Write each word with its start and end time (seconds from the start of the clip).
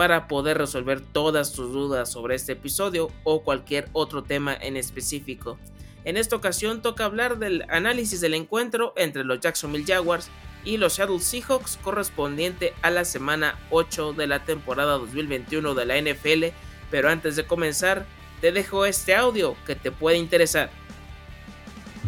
para 0.00 0.28
poder 0.28 0.56
resolver 0.56 1.02
todas 1.02 1.52
tus 1.52 1.74
dudas 1.74 2.10
sobre 2.10 2.34
este 2.34 2.52
episodio 2.52 3.10
o 3.22 3.42
cualquier 3.42 3.86
otro 3.92 4.22
tema 4.22 4.56
en 4.58 4.78
específico. 4.78 5.58
En 6.06 6.16
esta 6.16 6.36
ocasión 6.36 6.80
toca 6.80 7.04
hablar 7.04 7.38
del 7.38 7.66
análisis 7.68 8.22
del 8.22 8.32
encuentro 8.32 8.94
entre 8.96 9.24
los 9.24 9.40
Jacksonville 9.40 9.84
Jaguars 9.86 10.30
y 10.64 10.78
los 10.78 10.94
Seattle 10.94 11.20
Seahawks 11.20 11.78
correspondiente 11.84 12.72
a 12.80 12.88
la 12.88 13.04
semana 13.04 13.58
8 13.68 14.14
de 14.14 14.26
la 14.26 14.42
temporada 14.42 14.92
2021 14.92 15.74
de 15.74 15.84
la 15.84 16.00
NFL, 16.00 16.44
pero 16.90 17.10
antes 17.10 17.36
de 17.36 17.44
comenzar 17.44 18.06
te 18.40 18.52
dejo 18.52 18.86
este 18.86 19.14
audio 19.14 19.54
que 19.66 19.76
te 19.76 19.92
puede 19.92 20.16
interesar. 20.16 20.70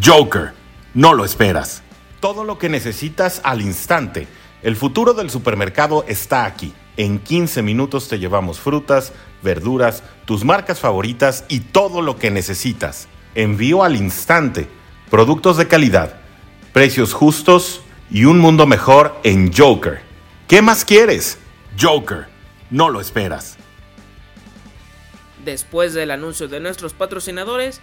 Joker, 0.03 0.55
no 0.95 1.13
lo 1.13 1.27
esperas. 1.27 1.83
Todo 2.21 2.45
lo 2.45 2.57
que 2.57 2.71
necesitas 2.71 3.43
al 3.45 3.61
instante. 3.61 4.27
El 4.63 4.77
futuro 4.77 5.13
del 5.13 5.29
supermercado 5.29 6.07
está 6.09 6.47
aquí. 6.47 6.73
En 6.97 7.19
15 7.19 7.63
minutos 7.63 8.09
te 8.09 8.19
llevamos 8.19 8.61
frutas, 8.61 9.13
verduras, 9.43 10.03
tus 10.27 10.45
marcas 10.45 10.79
favoritas 10.79 11.45
y 11.49 11.61
todo 11.61 12.03
lo 12.03 12.17
que 12.17 12.31
necesitas. 12.31 13.09
Envío 13.35 13.83
al 13.83 13.97
instante. 13.97 14.69
Productos 15.11 15.57
de 15.57 15.69
calidad, 15.69 16.21
precios 16.73 17.15
justos 17.15 17.81
y 18.11 18.27
un 18.27 18.39
mundo 18.39 18.67
mejor 18.67 19.19
en 19.25 19.53
Joker. 19.53 20.03
¿Qué 20.49 20.61
más 20.61 20.85
quieres? 20.85 21.39
Joker, 21.81 22.27
no 22.71 22.91
lo 22.91 23.01
esperas. 23.01 23.57
Después 25.45 25.95
del 25.95 26.11
anuncio 26.11 26.47
de 26.47 26.61
nuestros 26.61 26.93
patrocinadores, 26.93 27.81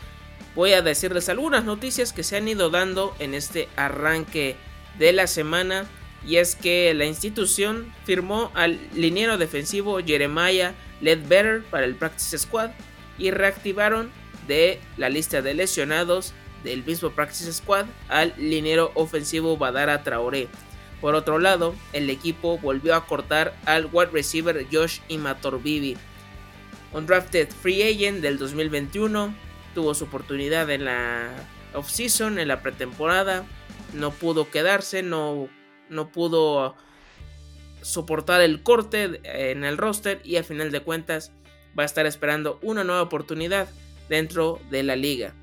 voy 0.55 0.73
a 0.73 0.81
decirles 0.81 1.29
algunas 1.29 1.65
noticias 1.65 2.13
que 2.13 2.23
se 2.23 2.37
han 2.37 2.47
ido 2.47 2.69
dando 2.69 3.15
en 3.19 3.33
este 3.33 3.69
arranque 3.75 4.55
de 4.99 5.13
la 5.13 5.27
semana 5.27 5.87
y 6.25 6.37
es 6.37 6.55
que 6.55 6.93
la 6.93 7.05
institución 7.05 7.93
firmó 8.05 8.51
al 8.53 8.79
liniero 8.93 9.37
defensivo 9.37 9.99
Jeremiah 9.99 10.73
Ledbetter 11.01 11.63
para 11.63 11.85
el 11.85 11.95
Practice 11.95 12.37
Squad 12.37 12.71
y 13.17 13.31
reactivaron 13.31 14.11
de 14.47 14.79
la 14.97 15.09
lista 15.09 15.41
de 15.41 15.53
lesionados 15.53 16.33
del 16.63 16.83
mismo 16.83 17.11
Practice 17.11 17.51
Squad 17.53 17.85
al 18.09 18.33
liniero 18.37 18.91
ofensivo 18.95 19.57
Badara 19.57 20.03
Traoré. 20.03 20.47
Por 21.01 21.15
otro 21.15 21.39
lado, 21.39 21.75
el 21.93 22.09
equipo 22.09 22.57
volvió 22.57 22.95
a 22.95 23.05
cortar 23.05 23.55
al 23.65 23.87
wide 23.91 24.11
receiver 24.11 24.67
Josh 24.69 24.99
Imatorbibi. 25.07 25.95
Un 26.91 27.05
drafted 27.05 27.49
free 27.49 27.83
agent 27.83 28.21
del 28.21 28.37
2021 28.37 29.33
tuvo 29.73 29.93
su 29.93 30.05
oportunidad 30.05 30.69
en 30.69 30.85
la 30.85 31.29
offseason, 31.73 32.39
en 32.39 32.47
la 32.47 32.61
pretemporada, 32.61 33.45
no 33.93 34.11
pudo 34.11 34.49
quedarse, 34.49 35.03
no 35.03 35.47
no 35.89 36.11
pudo 36.11 36.75
soportar 37.81 38.41
el 38.41 38.61
corte 38.63 39.21
en 39.23 39.63
el 39.63 39.77
roster 39.77 40.21
y 40.23 40.35
al 40.35 40.43
final 40.43 40.71
de 40.71 40.81
cuentas 40.81 41.31
va 41.77 41.83
a 41.83 41.85
estar 41.85 42.05
esperando 42.05 42.59
una 42.61 42.83
nueva 42.83 43.01
oportunidad 43.01 43.69
dentro 44.09 44.59
de 44.69 44.83
la 44.83 44.95
liga. 44.95 45.33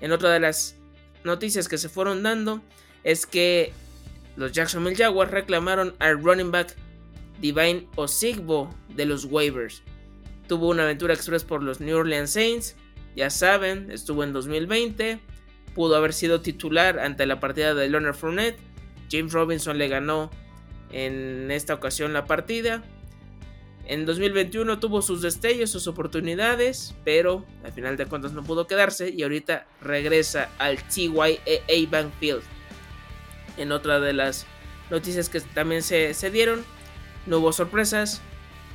En 0.00 0.12
otra 0.12 0.30
de 0.30 0.40
las 0.40 0.76
noticias 1.24 1.68
que 1.68 1.78
se 1.78 1.88
fueron 1.88 2.22
dando 2.22 2.62
es 3.04 3.26
que 3.26 3.72
los 4.36 4.52
Jacksonville 4.52 4.96
Jaguars 4.96 5.30
reclamaron 5.30 5.94
al 5.98 6.22
running 6.22 6.50
back 6.50 6.74
Divine 7.40 7.88
Osigbo 7.96 8.70
de 8.94 9.06
los 9.06 9.24
waivers. 9.24 9.82
Tuvo 10.46 10.68
una 10.68 10.84
aventura 10.84 11.14
express 11.14 11.44
por 11.44 11.62
los 11.62 11.80
New 11.80 11.96
Orleans 11.96 12.30
Saints, 12.30 12.76
ya 13.14 13.30
saben, 13.30 13.90
estuvo 13.90 14.24
en 14.24 14.32
2020, 14.32 15.20
pudo 15.74 15.96
haber 15.96 16.12
sido 16.12 16.40
titular 16.40 16.98
ante 16.98 17.26
la 17.26 17.40
partida 17.40 17.74
de 17.74 17.88
Leonard 17.88 18.14
Fournette 18.14 18.58
James 19.10 19.32
Robinson 19.32 19.78
le 19.78 19.88
ganó 19.88 20.30
en 20.90 21.50
esta 21.50 21.74
ocasión 21.74 22.12
la 22.12 22.26
partida. 22.26 22.82
En 23.86 24.04
2021 24.04 24.78
tuvo 24.80 25.00
sus 25.00 25.22
destellos, 25.22 25.70
sus 25.70 25.86
oportunidades, 25.86 26.94
pero 27.04 27.46
al 27.64 27.72
final 27.72 27.96
de 27.96 28.04
cuentas 28.06 28.32
no 28.32 28.44
pudo 28.44 28.66
quedarse 28.66 29.08
y 29.08 29.22
ahorita 29.22 29.66
regresa 29.80 30.50
al 30.58 30.76
TYA 30.82 31.88
Bank 31.90 32.12
Field. 32.20 32.42
En 33.56 33.72
otra 33.72 33.98
de 33.98 34.12
las 34.12 34.46
noticias 34.90 35.30
que 35.30 35.40
también 35.40 35.82
se, 35.82 36.12
se 36.12 36.30
dieron, 36.30 36.64
no 37.26 37.38
hubo 37.38 37.52
sorpresas, 37.52 38.20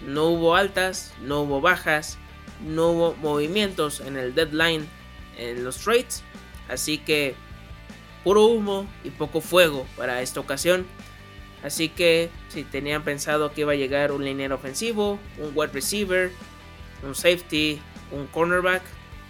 no 0.06 0.26
hubo 0.26 0.56
altas, 0.56 1.14
no 1.22 1.42
hubo 1.42 1.62
bajas, 1.62 2.18
no 2.66 2.90
hubo 2.90 3.16
movimientos 3.16 4.00
en 4.00 4.18
el 4.18 4.34
deadline 4.34 4.88
en 5.38 5.64
los 5.64 5.78
trades, 5.78 6.24
así 6.70 6.98
que 6.98 7.36
puro 8.24 8.46
humo 8.46 8.88
y 9.04 9.10
poco 9.10 9.42
fuego 9.42 9.86
para 9.98 10.22
esta 10.22 10.40
ocasión. 10.40 10.86
Así 11.64 11.90
que 11.90 12.30
si 12.50 12.64
tenían 12.64 13.04
pensado 13.04 13.54
que 13.54 13.62
iba 13.62 13.72
a 13.72 13.76
llegar 13.76 14.12
un 14.12 14.26
liniero 14.26 14.56
ofensivo, 14.56 15.20
un 15.38 15.52
wide 15.56 15.72
receiver, 15.72 16.32
un 17.04 17.16
safety, 17.16 17.82
un 18.12 18.28
cornerback, 18.28 18.82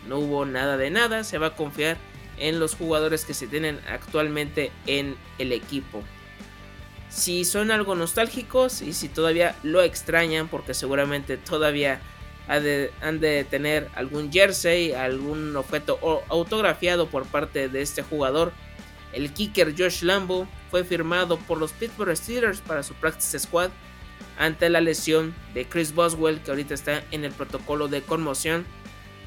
no 0.08 0.20
hubo 0.20 0.46
nada 0.46 0.78
de 0.78 0.90
nada. 0.90 1.24
Se 1.24 1.38
va 1.38 1.48
a 1.48 1.56
confiar 1.56 1.98
en 2.38 2.59
los 2.59 2.76
jugadores 2.76 3.26
que 3.26 3.34
se 3.34 3.48
tienen 3.48 3.80
actualmente 3.88 4.72
en 4.88 5.16
el 5.38 5.52
equipo. 5.52 6.04
Si 7.10 7.46
son 7.46 7.70
algo 7.70 7.94
nostálgicos 7.94 8.81
y 8.81 8.94
si 8.94 9.08
todavía 9.08 9.56
lo 9.62 9.84
extrañan, 9.84 10.48
porque 10.48 10.74
seguramente 10.74 11.38
todavía 11.38 12.02
han 12.48 13.20
de 13.20 13.46
tener 13.50 13.88
algún 13.94 14.31
jersey, 14.31 14.94
algún 14.94 15.56
objeto 15.56 16.25
autografiado 16.30 17.08
por 17.08 17.28
parte 17.28 17.70
de 17.70 17.84
este 17.84 18.02
jugador 18.02 18.52
el 19.13 19.31
kicker 19.31 19.74
Josh 19.78 20.01
Lambo 20.01 20.47
fue 20.72 20.84
firmado 20.84 21.38
por 21.38 21.59
los 21.59 21.72
Pittsburgh 21.72 22.16
Steelers 22.16 22.62
para 22.62 22.84
su 22.84 22.94
practice 22.96 23.40
squad 23.40 23.69
ante 24.38 24.69
la 24.69 24.81
lesión 24.81 25.35
de 25.53 25.66
Chris 25.68 25.94
Boswell 25.94 26.41
que 26.41 26.51
ahorita 26.51 26.74
está 26.74 27.03
en 27.12 27.24
el 27.24 27.31
protocolo 27.31 27.88
de 27.88 28.01
conmoción. 28.01 28.65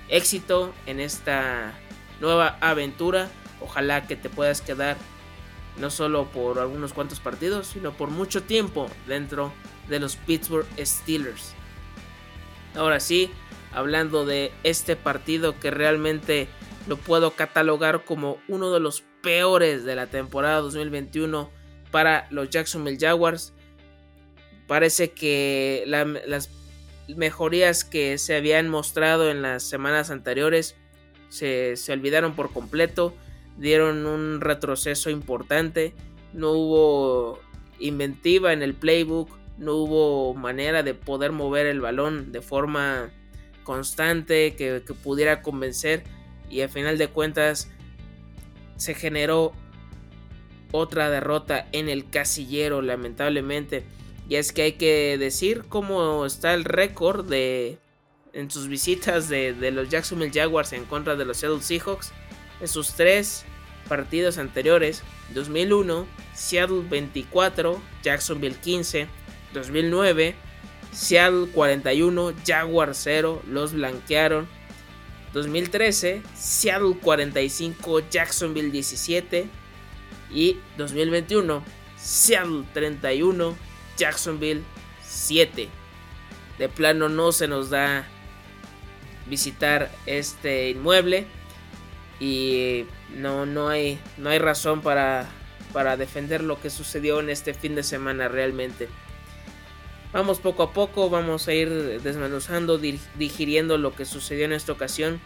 Éxito 0.09 0.75
en 0.87 1.01
esta 1.01 1.73
nueva 2.21 2.59
aventura. 2.61 3.29
Ojalá 3.61 4.07
que 4.07 4.17
te 4.17 4.29
puedas 4.29 4.61
quedar 4.61 4.97
no 5.79 5.91
solo 5.91 6.27
por 6.27 6.59
algunos 6.59 6.93
cuantos 6.93 7.21
partidos, 7.21 7.69
sino 7.69 7.93
por 7.93 8.11
mucho 8.11 8.43
tiempo 8.43 8.91
dentro 9.07 9.53
de 9.89 10.01
los 10.01 10.17
Pittsburgh 10.17 10.67
Steelers. 10.79 11.55
Ahora 12.75 13.01
sí, 13.01 13.31
hablando 13.73 14.27
de 14.27 14.53
este 14.63 14.97
partido 14.97 15.59
que 15.61 15.71
realmente 15.71 16.49
lo 16.87 16.97
puedo 16.97 17.33
catalogar 17.33 18.05
como 18.05 18.39
uno 18.49 18.73
de 18.73 18.81
los 18.81 19.05
peores 19.27 19.85
de 19.85 19.97
la 19.97 20.07
temporada 20.07 20.61
2021 20.61 21.51
para 21.91 22.29
los 22.31 22.49
Jacksonville 22.49 22.97
Jaguars. 22.97 23.53
Parece 24.69 25.11
que 25.11 25.83
las 25.85 26.49
mejorías 27.09 27.85
que 27.85 28.19
se 28.19 28.37
habían 28.37 28.69
mostrado 28.69 29.29
en 29.29 29.43
las 29.43 29.65
semanas 29.65 30.11
anteriores 30.11 30.77
se, 31.29 31.75
se 31.75 31.93
olvidaron 31.93 32.37
por 32.37 32.53
completo, 32.53 33.15
dieron 33.59 34.07
un 34.07 34.41
retroceso 34.41 35.11
importante, 35.11 35.93
no 36.33 36.53
hubo 36.53 37.41
inventiva 37.81 38.53
en 38.53 38.63
el 38.63 38.75
playbook, 38.75 39.29
no 39.59 39.75
hubo 39.75 40.35
manera 40.35 40.85
de 40.85 40.95
poder 40.95 41.33
mover 41.33 41.67
el 41.67 41.81
balón 41.81 42.31
de 42.31 42.43
forma 42.43 43.11
constante 43.65 44.55
que, 44.55 44.85
que 44.87 44.95
pudiera 44.95 45.43
convencer 45.43 46.05
y 46.49 46.61
al 46.61 46.69
final 46.69 46.97
de 46.97 47.09
cuentas 47.09 47.73
se 48.77 48.95
generó 48.95 49.53
otra 50.73 51.11
derrota 51.11 51.69
en 51.73 51.89
el 51.89 52.09
casillero 52.09 52.83
lamentablemente. 52.83 53.85
Y 54.29 54.37
es 54.37 54.53
que 54.53 54.63
hay 54.63 54.73
que 54.73 55.17
decir 55.19 55.65
cómo 55.69 56.27
está 56.27 56.55
el 56.55 56.65
récord 56.65 57.29
de 57.29 57.79
en 58.33 58.51
sus 58.51 58.69
visitas 58.69 59.29
de, 59.31 59.55
de, 59.55 59.71
los 59.71 59.89
Jacksonville 59.89 60.33
Jaguars 60.33 60.75
en 60.75 60.85
contra 60.85 61.17
de 61.17 61.25
los 61.25 61.39
Seattle 61.39 61.63
Seahawks. 61.63 62.13
En 62.61 62.69
sus 62.69 62.93
tres 62.93 63.45
partidos 63.89 64.39
anteriores 64.39 65.03
2001 65.35 66.07
Seattle 66.35 66.83
24 66.89 67.81
Jacksonville 68.03 68.57
15 68.57 69.07
2009 69.55 70.35
Seattle 70.93 71.49
41 71.53 72.33
Jaguars 72.47 72.99
0 73.03 73.43
los 73.49 73.73
blanquearon 73.73 74.49
2013 75.33 76.23
Seattle 76.35 76.97
45 77.01 78.01
Jacksonville 78.11 78.71
17 78.71 79.47
y 80.31 80.59
2021 80.77 81.63
Seattle 81.97 82.65
31 82.73 83.57
Jacksonville 83.97 84.63
7 85.03 85.69
de 86.59 86.69
plano 86.69 87.09
no 87.09 87.33
se 87.33 87.49
nos 87.49 87.71
da 87.71 88.07
visitar 89.29 89.91
este 90.07 90.71
inmueble 90.71 91.27
y 92.21 92.87
no, 93.15 93.45
no, 93.47 93.69
hay, 93.69 93.99
no 94.17 94.31
hay 94.31 94.39
razón 94.39 94.81
para, 94.81 95.27
para 95.73 95.97
defender 95.97 96.43
lo 96.43 96.61
que 96.61 96.71
sucedió 96.71 97.21
en 97.21 97.31
este 97.31 97.53
fin 97.53 97.75
de 97.75 97.83
semana 97.83 98.29
realmente. 98.29 98.89
Vamos 100.13 100.39
poco 100.39 100.63
a 100.63 100.73
poco, 100.73 101.11
vamos 101.11 101.49
a 101.49 101.53
ir 101.53 102.01
desmenuzando, 102.01 102.79
digiriendo 102.79 103.77
lo 103.77 103.95
que 103.95 104.05
sucedió 104.05 104.45
en 104.45 104.53
esta 104.53 104.73
ocasión. 104.73 105.21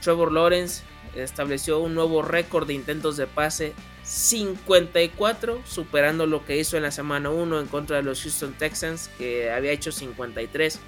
Trevor 0.00 0.32
Lawrence 0.32 0.82
estableció 1.14 1.80
un 1.80 1.94
nuevo 1.94 2.22
récord 2.22 2.66
de 2.66 2.74
intentos 2.74 3.16
de 3.16 3.26
pase, 3.26 3.74
54, 4.04 5.62
superando 5.66 6.26
lo 6.26 6.44
que 6.44 6.58
hizo 6.58 6.76
en 6.76 6.84
la 6.84 6.90
semana 6.90 7.30
1 7.30 7.60
en 7.60 7.66
contra 7.66 7.96
de 7.96 8.02
los 8.02 8.22
Houston 8.22 8.54
Texans, 8.54 9.08
que 9.18 9.50
había 9.50 9.72
hecho 9.72 9.92
53. 9.92 10.80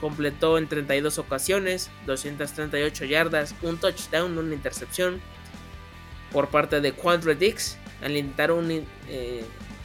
Completó 0.00 0.58
en 0.58 0.68
32 0.68 1.18
ocasiones, 1.18 1.90
238 2.06 3.04
yardas, 3.04 3.54
un 3.62 3.78
touchdown, 3.78 4.36
una 4.36 4.54
intercepción 4.54 5.20
por 6.32 6.48
parte 6.48 6.80
de 6.80 6.92
Quandre 6.92 7.34
Dix. 7.34 7.76
Al 8.02 8.16
intentar 8.16 8.50
un 8.50 8.70
eh, 9.08 9.44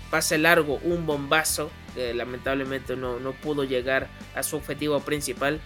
pase 0.09 0.37
largo, 0.37 0.79
un 0.83 1.05
bombazo, 1.05 1.69
que 1.95 2.13
lamentablemente 2.13 2.95
no, 2.95 3.19
no 3.19 3.31
pudo 3.31 3.63
llegar 3.63 4.07
a 4.35 4.43
su 4.43 4.57
objetivo 4.57 4.99
principal. 4.99 5.59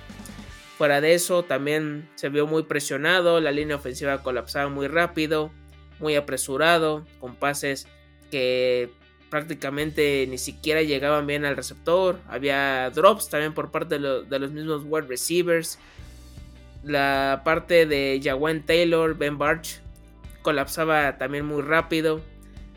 Fuera 0.78 1.02
de 1.02 1.14
eso, 1.14 1.44
también 1.44 2.10
se 2.16 2.30
vio 2.30 2.48
muy 2.48 2.64
presionado, 2.64 3.42
la 3.42 3.52
línea 3.52 3.76
ofensiva 3.76 4.24
colapsaba 4.24 4.70
muy 4.70 4.88
rápido, 4.88 5.52
muy 6.00 6.16
apresurado, 6.16 7.06
con 7.20 7.36
pases 7.36 7.88
que 8.32 8.90
prácticamente 9.30 10.26
ni 10.28 10.38
siquiera 10.38 10.82
llegaban 10.82 11.28
bien 11.28 11.46
al 11.46 11.56
receptor. 11.56 12.20
Había 12.28 12.90
drops 12.92 13.30
también 13.30 13.54
por 13.54 13.72
parte 13.72 14.00
de, 14.00 14.40
los 14.40 14.52
mismos 14.52 14.84
wide 14.86 15.08
receivers. 15.08 15.80
La 16.84 17.42
parte 17.44 17.86
de 17.86 18.20
Jawan 18.24 18.66
Taylor, 18.66 19.18
Ben 19.18 19.38
Barch, 19.38 19.82
colapsaba 20.42 21.18
también 21.18 21.46
muy 21.46 21.62
rápido. 21.62 22.22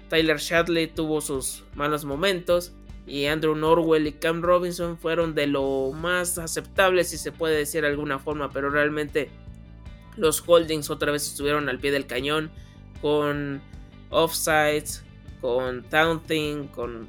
Tyler 0.09 0.39
Shadley 0.39 0.89
tuvo 0.89 1.21
sus 1.21 1.65
malos 1.75 2.05
momentos. 2.05 2.73
Y 3.07 3.27
Andrew 3.27 3.57
Norwell 3.57 4.07
y 4.07 4.13
Cam 4.13 4.43
Robinson 4.43 4.97
fueron 4.97 5.35
de 5.35 5.47
lo 5.47 5.91
más 5.93 6.39
aceptables, 6.39 7.09
si 7.09 7.19
se 7.19 7.33
puede 7.33 7.57
decir 7.57 7.83
de 7.83 7.89
alguna 7.89 8.19
forma. 8.19 8.51
Pero 8.53 8.71
realmente 8.71 9.31
los 10.17 10.43
holdings 10.47 10.91
otra 10.91 11.11
vez 11.11 11.27
estuvieron 11.27 11.69
al 11.69 11.79
pie 11.79 11.91
del 11.91 12.07
cañón. 12.07 12.51
Con 13.01 13.61
offsides, 14.11 15.03
con 15.41 15.83
taunting, 15.83 16.69
con 16.69 17.09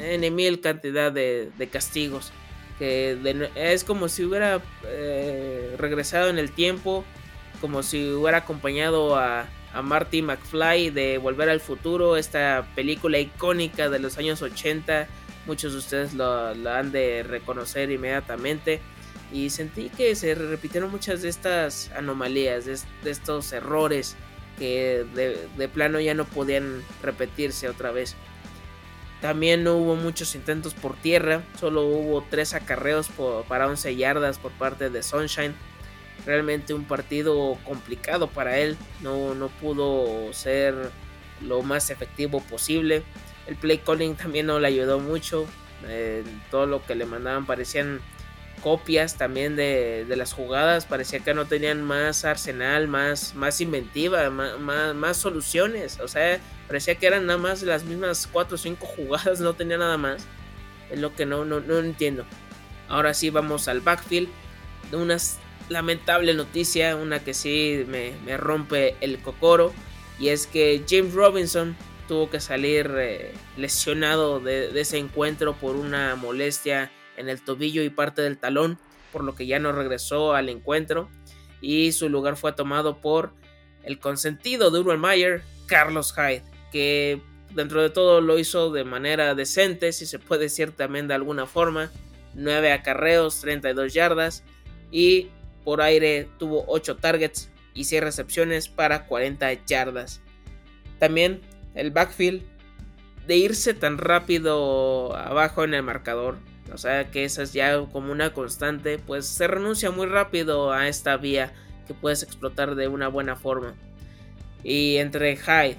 N 0.00 0.30
mil 0.30 0.60
cantidad 0.60 1.12
de, 1.12 1.50
castigos. 1.70 2.32
Que 2.78 3.16
es 3.54 3.84
como 3.84 4.08
si 4.08 4.24
hubiera 4.24 4.60
eh, 4.84 5.76
regresado 5.78 6.28
en 6.30 6.38
el 6.38 6.50
tiempo, 6.50 7.04
como 7.60 7.84
si 7.84 8.10
hubiera 8.10 8.38
acompañado 8.38 9.16
a, 9.16 9.46
a 9.72 9.82
Marty 9.82 10.22
McFly 10.22 10.90
de 10.90 11.18
Volver 11.18 11.48
al 11.48 11.60
Futuro, 11.60 12.16
esta 12.16 12.66
película 12.74 13.18
icónica 13.18 13.88
de 13.88 13.98
los 13.98 14.18
años 14.18 14.42
80. 14.42 15.06
Muchos 15.46 15.72
de 15.72 15.78
ustedes 15.78 16.14
lo, 16.14 16.48
han 16.70 16.92
de 16.92 17.22
reconocer 17.22 17.90
inmediatamente. 17.90 18.80
Y 19.32 19.50
sentí 19.50 19.88
que 19.88 20.14
se 20.14 20.34
repitieron 20.34 20.90
muchas 20.90 21.22
de 21.22 21.30
estas 21.30 21.90
anomalías, 21.96 22.66
de 22.66 23.10
estos 23.10 23.52
errores 23.52 24.16
que 24.58 25.06
de, 25.56 25.68
plano 25.68 26.00
ya 26.00 26.14
no 26.14 26.24
podían 26.24 26.82
repetirse 27.02 27.68
otra 27.68 27.90
vez. 27.90 28.14
También 29.20 29.62
no 29.62 29.76
hubo 29.76 29.94
muchos 29.94 30.34
intentos 30.34 30.74
por 30.74 30.96
tierra, 30.96 31.42
solo 31.58 31.86
hubo 31.86 32.24
tres 32.28 32.54
acarreos 32.54 33.08
para 33.48 33.68
11 33.68 33.94
yardas 33.96 34.38
por 34.38 34.50
parte 34.52 34.90
de 34.90 35.02
Sunshine. 35.02 35.54
Realmente 36.26 36.74
un 36.74 36.84
partido 36.84 37.58
complicado 37.64 38.28
para 38.28 38.58
él, 38.58 38.76
no, 39.00 39.34
no 39.34 39.48
pudo 39.48 40.32
ser 40.32 40.90
lo 41.40 41.62
más 41.62 41.90
efectivo 41.90 42.40
posible. 42.40 43.02
El 43.46 43.56
play 43.56 43.78
calling 43.78 44.14
también 44.14 44.46
no 44.46 44.60
le 44.60 44.68
ayudó 44.68 45.00
mucho, 45.00 45.46
todo 46.50 46.66
lo 46.66 46.84
que 46.86 46.94
le 46.94 47.06
mandaban 47.06 47.44
parecían 47.44 48.00
copias 48.62 49.18
también 49.18 49.56
de, 49.56 50.06
las 50.08 50.32
jugadas. 50.32 50.86
Parecía 50.86 51.20
que 51.20 51.34
no 51.34 51.46
tenían 51.46 51.82
más 51.82 52.24
arsenal, 52.24 52.88
más, 52.88 53.34
más 53.34 53.60
inventiva, 53.60 54.30
más, 54.30 54.94
más, 54.94 55.16
soluciones. 55.16 56.00
O 56.00 56.08
sea, 56.08 56.38
parecía 56.68 56.94
que 56.94 57.06
eran 57.06 57.26
nada 57.26 57.38
más 57.38 57.62
las 57.62 57.84
mismas 57.84 58.28
4 58.32 58.54
o 58.54 58.58
5 58.58 58.86
jugadas, 58.86 59.40
no 59.40 59.54
tenía 59.54 59.78
nada 59.78 59.98
más. 59.98 60.24
Es 60.90 61.00
lo 61.00 61.14
que 61.14 61.26
no, 61.26 61.44
no, 61.44 61.60
no 61.60 61.78
entiendo. 61.78 62.24
Ahora 62.88 63.12
sí 63.14 63.30
vamos 63.30 63.68
al 63.68 63.80
backfield. 63.80 64.28
Una 64.92 65.16
lamentable 65.72 66.34
noticia, 66.34 66.96
una 66.96 67.20
que 67.20 67.34
sí 67.34 67.84
me, 67.88 68.36
rompe 68.36 68.96
el 69.00 69.18
cocoro. 69.18 69.72
Y 70.18 70.28
es 70.28 70.46
que 70.46 70.82
James 70.88 71.14
Robinson 71.14 71.76
tuvo 72.06 72.30
que 72.30 72.40
salir 72.40 72.92
eh, 72.96 73.32
lesionado 73.56 74.40
de 74.40 74.78
ese 74.80 74.98
encuentro 74.98 75.54
por 75.54 75.76
una 75.76 76.14
molestia 76.16 76.90
en 77.16 77.28
el 77.28 77.42
tobillo 77.42 77.82
y 77.82 77.90
parte 77.90 78.22
del 78.22 78.38
talón, 78.38 78.78
por 79.12 79.24
lo 79.24 79.34
que 79.34 79.46
ya 79.46 79.58
no 79.58 79.72
regresó 79.72 80.34
al 80.34 80.48
encuentro 80.48 81.08
y 81.62 81.92
su 81.92 82.10
lugar 82.10 82.36
fue 82.36 82.52
tomado 82.52 82.98
por 82.98 83.32
el 83.84 83.98
consentido 83.98 84.70
de 84.70 84.80
Urban 84.80 85.00
Meyer, 85.00 85.42
Carlos 85.66 86.12
Hyde, 86.14 86.42
que 86.70 87.22
dentro 87.54 87.80
de 87.80 87.88
todo 87.88 88.20
lo 88.20 88.38
hizo 88.38 88.70
de 88.70 88.84
manera 88.84 89.34
decente, 89.34 89.92
si 89.92 90.04
se 90.04 90.18
puede 90.18 90.42
decir 90.42 90.72
también 90.72 91.08
de 91.08 91.14
alguna 91.14 91.46
forma, 91.46 91.90
9 92.34 92.72
acarreos, 92.72 93.40
32 93.40 93.94
yardas 93.94 94.42
y 94.90 95.28
por 95.64 95.82
aire 95.82 96.28
tuvo 96.38 96.64
8 96.68 96.96
targets 96.96 97.50
y 97.74 97.84
6 97.84 98.02
recepciones 98.02 98.68
para 98.68 99.06
40 99.06 99.52
yardas. 99.66 100.20
También 100.98 101.40
el 101.74 101.90
backfield 101.90 102.42
de 103.26 103.36
irse 103.36 103.74
tan 103.74 103.98
rápido 103.98 105.16
abajo 105.16 105.64
en 105.64 105.74
el 105.74 105.82
marcador 105.82 106.36
o 106.72 106.78
sea 106.78 107.10
que 107.10 107.24
esa 107.24 107.42
es 107.42 107.52
ya 107.52 107.84
como 107.92 108.12
una 108.12 108.32
constante, 108.32 108.98
pues 108.98 109.26
se 109.26 109.46
renuncia 109.46 109.90
muy 109.90 110.06
rápido 110.06 110.72
a 110.72 110.88
esta 110.88 111.16
vía 111.16 111.52
que 111.86 111.94
puedes 111.94 112.22
explotar 112.22 112.74
de 112.74 112.88
una 112.88 113.08
buena 113.08 113.36
forma. 113.36 113.74
Y 114.64 114.96
entre 114.96 115.36
Hyde, 115.36 115.78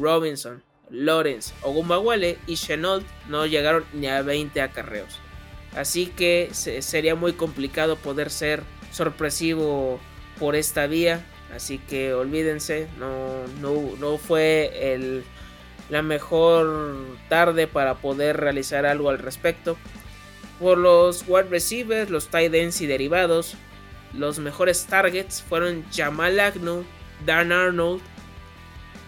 Robinson, 0.00 0.62
Lawrence, 0.88 1.52
Ogumbawale 1.62 2.38
y 2.46 2.54
Chenault 2.54 3.06
no 3.28 3.46
llegaron 3.46 3.84
ni 3.92 4.06
a 4.06 4.22
20 4.22 4.60
acarreos. 4.60 5.18
Así 5.74 6.06
que 6.06 6.50
sería 6.52 7.14
muy 7.14 7.32
complicado 7.32 7.96
poder 7.96 8.30
ser 8.30 8.62
sorpresivo 8.90 10.00
por 10.38 10.56
esta 10.56 10.86
vía. 10.86 11.24
Así 11.54 11.78
que 11.78 12.14
olvídense, 12.14 12.88
no, 12.98 13.46
no, 13.60 13.96
no 13.98 14.18
fue 14.18 14.92
el, 14.94 15.24
la 15.88 16.02
mejor 16.02 17.04
tarde 17.28 17.66
para 17.66 17.96
poder 17.96 18.36
realizar 18.36 18.86
algo 18.86 19.10
al 19.10 19.18
respecto. 19.18 19.76
Por 20.60 20.78
los 20.78 21.24
wide 21.26 21.48
receivers, 21.48 22.10
los 22.10 22.28
tight 22.28 22.54
ends 22.54 22.80
y 22.80 22.86
derivados, 22.86 23.56
los 24.12 24.38
mejores 24.38 24.86
targets 24.86 25.42
fueron 25.42 25.84
Jamal 25.92 26.38
Agnew, 26.38 26.84
Dan 27.24 27.50
Arnold, 27.52 28.00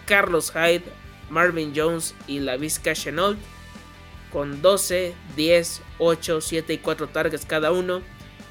Carlos 0.05 0.51
Hyde, 0.51 0.83
Marvin 1.29 1.73
Jones 1.75 2.15
y 2.27 2.39
la 2.39 2.57
Vizca 2.57 2.93
Chenault 2.93 3.39
con 4.31 4.61
12, 4.61 5.13
10, 5.35 5.81
8, 5.99 6.41
7 6.41 6.73
y 6.73 6.77
4 6.79 7.07
targets 7.09 7.45
cada 7.45 7.71
uno, 7.71 8.01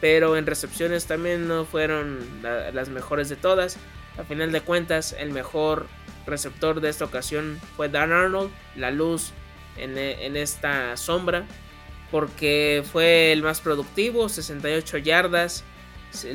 pero 0.03 0.37
en 0.37 0.45
recepciones 0.45 1.07
también 1.07 1.49
no 1.49 1.65
fueron 1.65 2.19
las 2.43 2.91
mejores 2.91 3.31
de 3.31 3.37
todas. 3.37 3.79
A 4.19 4.25
final 4.25 4.53
de 4.53 4.61
cuentas, 4.61 5.17
el 5.19 5.31
mejor 5.31 5.87
receptor 6.27 6.83
de 6.83 6.91
esta 6.91 7.07
ocasión 7.07 7.59
fue 7.77 7.89
Dan 7.89 8.13
Arnold, 8.13 8.51
la 8.77 8.91
luz 8.91 9.33
en, 9.79 9.97
en 9.97 10.37
esta 10.37 10.99
sombra 10.99 11.47
porque 12.13 12.85
fue 12.93 13.33
el 13.33 13.43
más 13.43 13.61
productivo, 13.61 14.29
68 14.29 14.99
yardas. 14.99 15.65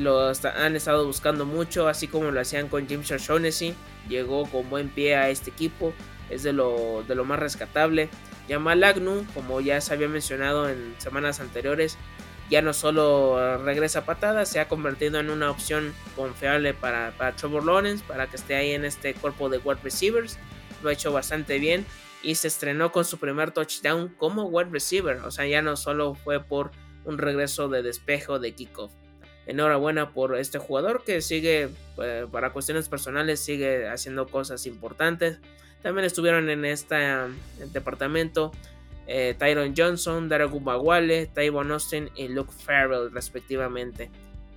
Lo 0.00 0.32
han 0.56 0.74
estado 0.74 1.06
buscando 1.06 1.46
mucho, 1.46 1.86
así 1.86 2.08
como 2.08 2.32
lo 2.32 2.40
hacían 2.40 2.68
con 2.68 2.88
James 2.88 3.06
Shaughnessy. 3.06 3.74
Llegó 4.08 4.44
con 4.50 4.68
buen 4.68 4.88
pie 4.88 5.14
a 5.14 5.30
este 5.30 5.50
equipo, 5.50 5.94
es 6.30 6.42
de 6.42 6.52
lo, 6.52 7.04
de 7.06 7.14
lo 7.14 7.24
más 7.24 7.38
rescatable. 7.38 8.08
Yamal 8.48 8.82
Agnew, 8.82 9.24
como 9.34 9.60
ya 9.60 9.80
se 9.80 9.94
había 9.94 10.08
mencionado 10.08 10.68
en 10.68 10.96
semanas 10.98 11.38
anteriores, 11.38 11.96
ya 12.50 12.62
no 12.62 12.72
solo 12.72 13.58
regresa 13.58 14.00
a 14.00 14.04
patadas, 14.04 14.48
se 14.48 14.60
ha 14.60 14.68
convertido 14.68 15.20
en 15.20 15.30
una 15.30 15.50
opción 15.50 15.92
confiable 16.16 16.74
para, 16.74 17.12
para 17.18 17.36
Trevor 17.36 17.64
Lawrence, 17.64 18.04
para 18.06 18.26
que 18.26 18.36
esté 18.36 18.54
ahí 18.54 18.72
en 18.72 18.84
este 18.84 19.14
cuerpo 19.14 19.48
de 19.48 19.58
wide 19.58 19.80
receivers. 19.82 20.38
Lo 20.82 20.88
ha 20.88 20.92
hecho 20.92 21.12
bastante 21.12 21.58
bien 21.58 21.84
y 22.22 22.34
se 22.36 22.48
estrenó 22.48 22.90
con 22.92 23.04
su 23.04 23.18
primer 23.18 23.50
touchdown 23.50 24.08
como 24.16 24.44
wide 24.44 24.70
receiver. 24.70 25.18
O 25.18 25.30
sea, 25.30 25.46
ya 25.46 25.62
no 25.62 25.76
solo 25.76 26.14
fue 26.14 26.42
por 26.42 26.70
un 27.04 27.18
regreso 27.18 27.68
de 27.68 27.82
despejo 27.82 28.38
de 28.38 28.52
kickoff. 28.52 28.92
Enhorabuena 29.46 30.12
por 30.12 30.36
este 30.36 30.58
jugador 30.58 31.04
que 31.04 31.22
sigue, 31.22 31.70
eh, 32.02 32.26
para 32.30 32.52
cuestiones 32.52 32.88
personales, 32.88 33.40
sigue 33.40 33.88
haciendo 33.88 34.26
cosas 34.26 34.66
importantes. 34.66 35.38
También 35.82 36.04
estuvieron 36.04 36.50
en 36.50 36.64
este 36.64 36.96
departamento 37.72 38.52
eh, 39.08 39.34
Tyron 39.36 39.74
Johnson, 39.76 40.28
Darrell 40.28 40.50
Gubawale, 40.50 41.26
Tyron 41.26 41.72
Austin 41.72 42.10
y 42.14 42.28
Luke 42.28 42.52
Farrell, 42.52 43.10
respectivamente. 43.10 44.10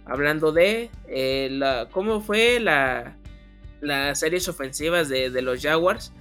Hablando 0.05 0.51
de 0.51 0.91
eh, 1.07 1.47
la, 1.51 1.87
cómo 1.89 2.21
fue 2.21 2.59
la, 2.59 3.15
las 3.79 4.19
series 4.19 4.47
ofensivas 4.47 5.09
de, 5.09 5.29
de 5.29 5.41
los 5.41 5.61
Jaguars 5.61 6.11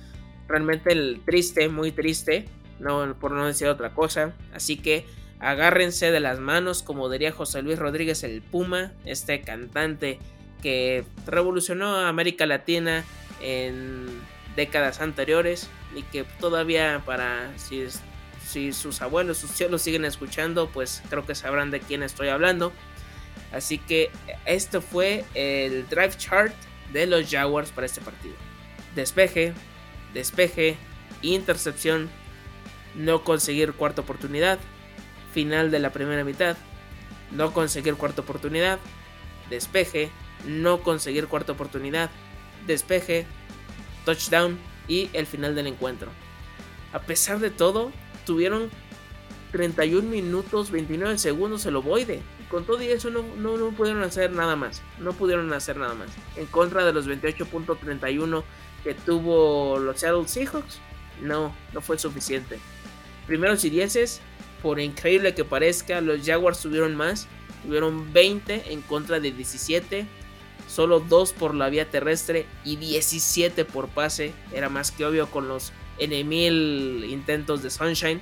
realmente 0.51 0.93
el 0.93 1.23
triste, 1.25 1.69
muy 1.69 1.93
triste, 1.93 2.47
no, 2.81 3.17
por 3.19 3.33
no 3.33 3.47
decir 3.47 3.69
otra 3.69 3.95
cosa. 3.95 4.35
Así 4.53 4.77
que 4.77 5.07
agárrense 5.39 6.11
de 6.11 6.21
las 6.21 6.41
manos, 6.41 6.83
como 6.83 7.09
diría 7.09 7.33
José 7.33 7.63
Luis 7.63 7.79
Rodríguez 7.79 8.25
el 8.25 8.43
Puma, 8.43 8.93
este 9.07 9.41
cantante 9.41 10.19
que 10.61 11.05
revolucionó 11.27 11.95
a 11.95 12.09
América 12.09 12.45
Latina 12.45 13.05
en 13.41 14.07
décadas 14.57 15.01
anteriores 15.01 15.71
y 15.95 16.03
que 16.03 16.25
todavía 16.39 17.03
para 17.07 17.51
si, 17.57 17.87
si 18.51 18.73
sus 18.73 19.01
abuelos, 19.01 19.39
sus 19.39 19.53
tíos 19.53 19.71
lo 19.71 19.79
siguen 19.79 20.05
escuchando, 20.05 20.69
pues 20.69 21.03
creo 21.09 21.25
que 21.25 21.35
sabrán 21.35 21.71
de 21.71 21.81
quién 21.81 22.03
estoy 22.03 22.29
hablando. 22.29 22.73
Así 23.53 23.79
que 23.79 24.11
esto 24.45 24.83
fue 24.83 25.25
el 25.35 25.89
drive 25.89 26.17
chart 26.17 26.55
de 26.93 27.07
los 27.07 27.31
Jaguars 27.31 27.71
para 27.71 27.87
este 27.87 28.01
partido. 28.01 28.35
Despeje, 28.95 29.55
despeje, 30.13 30.77
intercepción, 31.23 32.11
no 32.95 33.23
conseguir 33.23 33.73
cuarta 33.73 34.03
oportunidad, 34.03 34.59
final 35.33 35.71
de 35.71 35.79
la 35.79 35.91
primera 35.91 36.25
mitad, 36.25 36.57
no 37.31 37.53
conseguir 37.53 37.95
cuarta 37.95 38.23
oportunidad, 38.23 38.81
despeje, 39.49 40.11
no 40.47 40.83
conseguir 40.83 41.29
cuarta 41.29 41.53
oportunidad, 41.53 42.11
despeje, 42.67 43.27
touchdown 44.05 44.59
y 44.89 45.09
el 45.13 45.27
final 45.27 45.55
del 45.55 45.69
encuentro. 45.69 46.11
A 46.93 47.01
pesar 47.01 47.39
de 47.39 47.51
todo, 47.51 47.93
tuvieron 48.25 48.71
31 49.53 50.09
minutos 50.09 50.71
29 50.71 51.19
segundos 51.19 51.67
el 51.67 51.77
ovoide. 51.77 52.23
con 52.49 52.65
todo 52.65 52.83
y 52.83 52.89
eso 52.89 53.11
no, 53.11 53.23
no, 53.37 53.57
no, 53.57 53.71
pudieron 53.71 54.03
hacer 54.03 54.33
nada 54.33 54.57
más. 54.57 54.83
No 54.99 55.13
pudieron 55.13 55.53
hacer 55.53 55.77
nada 55.77 55.95
más. 55.95 56.09
En 56.37 56.47
contra 56.47 56.85
de 56.85 56.93
los 56.93 57.09
28.31 57.09 58.43
que 58.83 58.95
tuvo 58.95 59.79
los 59.79 60.01
Seattle 60.01 60.27
Seahawks, 60.27 60.81
no, 61.23 61.55
no 61.73 61.81
fue 61.81 61.99
suficiente. 61.99 62.59
Primeros 63.27 63.65
y 63.65 63.71
dieces, 63.71 64.21
por 64.63 64.81
increíble 64.81 65.35
que 65.35 65.45
parezca, 65.45 66.01
los 66.01 66.25
Jaguars 66.25 66.61
tuvieron 66.61 66.97
más, 66.97 67.29
tuvieron 67.63 68.13
20 68.13 68.73
en 68.73 68.81
contra 68.83 69.21
de 69.21 69.33
17, 69.33 70.07
solo 70.67 71.01
2 71.01 71.33
por 71.35 71.55
la 71.55 71.69
vía 71.69 71.91
terrestre 71.91 72.47
y 72.65 72.77
17 72.77 73.65
por 73.65 73.89
pase, 73.89 74.33
era 74.53 74.69
más 74.69 74.91
que 74.91 75.05
obvio 75.05 75.31
con 75.31 75.49
los 75.49 75.73
N 76.01 76.25
mil 76.25 77.05
intentos 77.09 77.63
de 77.63 77.71
Sunshine, 77.71 78.21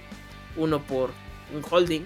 uno 0.56 0.82
por 0.82 1.11
un 1.54 1.62
holding. 1.68 2.02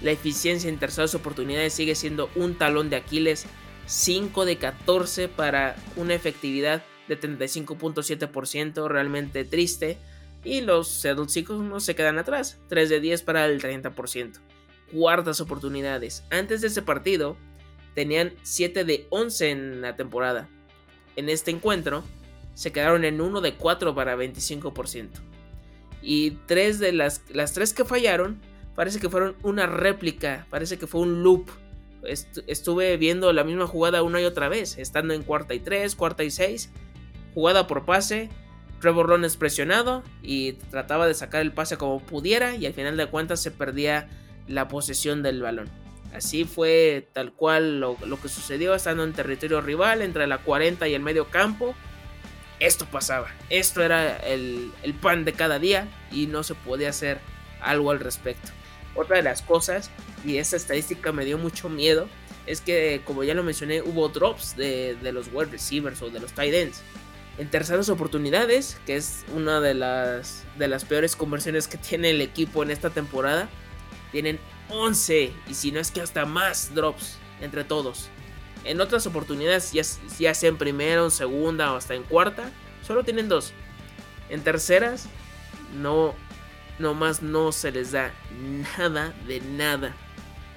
La 0.00 0.10
eficiencia 0.10 0.68
en 0.68 0.78
terceras 0.78 1.14
oportunidades 1.14 1.72
sigue 1.72 1.94
siendo 1.94 2.30
un 2.34 2.56
talón 2.56 2.90
de 2.90 2.96
Aquiles, 2.96 3.46
5 3.86 4.44
de 4.44 4.58
14 4.58 5.28
para 5.28 5.76
una 5.96 6.14
efectividad 6.14 6.84
de 7.08 7.20
35.7%, 7.20 8.88
realmente 8.88 9.44
triste. 9.44 9.98
Y 10.44 10.60
los 10.60 10.88
Seattle 10.88 11.26
no 11.58 11.78
se 11.78 11.94
quedan 11.94 12.18
atrás, 12.18 12.58
3 12.68 12.88
de 12.88 13.00
10 13.00 13.22
para 13.22 13.46
el 13.46 13.62
30%. 13.62 14.40
Cuartas 14.92 15.40
oportunidades. 15.40 16.24
Antes 16.30 16.60
de 16.60 16.66
ese 16.66 16.82
partido, 16.82 17.36
tenían 17.94 18.32
7 18.42 18.84
de 18.84 19.06
11 19.10 19.50
en 19.50 19.80
la 19.82 19.94
temporada. 19.94 20.48
En 21.14 21.28
este 21.28 21.52
encuentro, 21.52 22.02
se 22.54 22.72
quedaron 22.72 23.04
en 23.04 23.20
1 23.20 23.40
de 23.40 23.54
4 23.54 23.94
para 23.94 24.16
25%. 24.16 25.08
Y 26.02 26.32
tres 26.46 26.78
de 26.78 26.92
las, 26.92 27.22
las 27.32 27.52
3 27.52 27.72
que 27.74 27.84
fallaron, 27.84 28.40
parece 28.74 28.98
que 28.98 29.08
fueron 29.08 29.36
una 29.42 29.66
réplica, 29.66 30.46
parece 30.50 30.78
que 30.78 30.86
fue 30.86 31.00
un 31.00 31.22
loop. 31.22 31.48
estuve 32.02 32.96
viendo 32.96 33.32
la 33.32 33.44
misma 33.44 33.66
jugada 33.66 34.02
una 34.02 34.20
y 34.20 34.24
otra 34.24 34.48
vez, 34.48 34.78
estando 34.78 35.14
en 35.14 35.22
cuarta 35.22 35.54
y 35.54 35.60
3, 35.60 35.94
cuarta 35.94 36.24
y 36.24 36.30
6 36.30 36.70
jugada 37.34 37.66
por 37.66 37.84
pase. 37.84 38.30
Trevor 38.80 39.20
presionado 39.38 40.02
y 40.22 40.54
trataba 40.54 41.06
de 41.06 41.14
sacar 41.14 41.40
el 41.40 41.52
pase 41.52 41.76
como 41.76 42.00
pudiera 42.00 42.56
y 42.56 42.66
al 42.66 42.74
final 42.74 42.96
de 42.96 43.06
cuentas 43.06 43.40
se 43.40 43.52
perdía 43.52 44.08
la 44.48 44.66
posesión 44.66 45.22
del 45.22 45.40
balón. 45.40 45.68
Así 46.12 46.44
fue 46.44 47.08
tal 47.12 47.32
cual 47.32 47.78
lo, 47.78 47.96
que 47.96 48.28
sucedió 48.28 48.74
estando 48.74 49.04
en 49.04 49.12
territorio 49.12 49.60
rival 49.60 50.02
entre 50.02 50.26
la 50.26 50.38
40 50.38 50.88
y 50.88 50.94
el 50.94 51.00
medio 51.00 51.28
campo. 51.28 51.76
Esto 52.62 52.86
pasaba, 52.86 53.26
esto 53.50 53.82
era 53.82 54.18
el, 54.18 54.72
pan 55.00 55.24
de 55.24 55.32
cada 55.32 55.58
día 55.58 55.88
y 56.12 56.28
no 56.28 56.44
se 56.44 56.54
podía 56.54 56.90
hacer 56.90 57.18
algo 57.60 57.90
al 57.90 57.98
respecto. 57.98 58.52
Otra 58.94 59.16
de 59.16 59.24
las 59.24 59.42
cosas, 59.42 59.90
y 60.24 60.36
esta 60.36 60.54
estadística 60.54 61.10
me 61.10 61.24
dio 61.24 61.38
mucho 61.38 61.68
miedo, 61.68 62.08
es 62.46 62.60
que 62.60 63.00
como 63.04 63.24
ya 63.24 63.34
lo 63.34 63.42
mencioné, 63.42 63.82
hubo 63.82 64.08
drops 64.10 64.54
de, 64.54 64.96
de 65.02 65.10
los 65.10 65.26
wide 65.32 65.50
receivers 65.50 66.02
o 66.02 66.10
de 66.10 66.20
los 66.20 66.34
tight 66.34 66.54
ends 66.54 66.82
en 67.36 67.50
terceras 67.50 67.88
oportunidades, 67.88 68.78
que 68.86 68.94
es 68.94 69.24
una 69.34 69.60
de 69.60 69.74
las, 69.74 70.44
de 70.56 70.68
las 70.68 70.84
peores 70.84 71.16
conversiones 71.16 71.66
que 71.66 71.78
tiene 71.88 72.10
el 72.10 72.20
equipo 72.20 72.62
en 72.62 72.70
esta 72.70 72.90
temporada. 72.90 73.48
Tienen 74.12 74.38
11 74.68 75.32
y 75.48 75.54
si 75.54 75.72
no 75.72 75.80
es 75.80 75.90
que 75.90 76.00
hasta 76.00 76.26
más 76.26 76.72
drops 76.76 77.16
entre 77.40 77.64
todos. 77.64 78.08
En 78.64 78.80
otras 78.80 79.06
oportunidades, 79.06 79.72
ya, 79.72 80.34
sea 80.34 80.48
en 80.48 80.56
primera, 80.56 81.02
en 81.02 81.10
segunda 81.10 81.72
o 81.72 81.76
hasta 81.76 81.94
en 81.94 82.04
cuarta, 82.04 82.50
solo 82.86 83.02
tienen 83.02 83.28
dos. 83.28 83.52
En 84.28 84.42
terceras, 84.42 85.08
no, 85.74 86.14
más 86.78 87.22
no 87.22 87.52
se 87.52 87.72
les 87.72 87.92
da 87.92 88.12
nada 88.78 89.14
de 89.26 89.40
nada. 89.40 89.94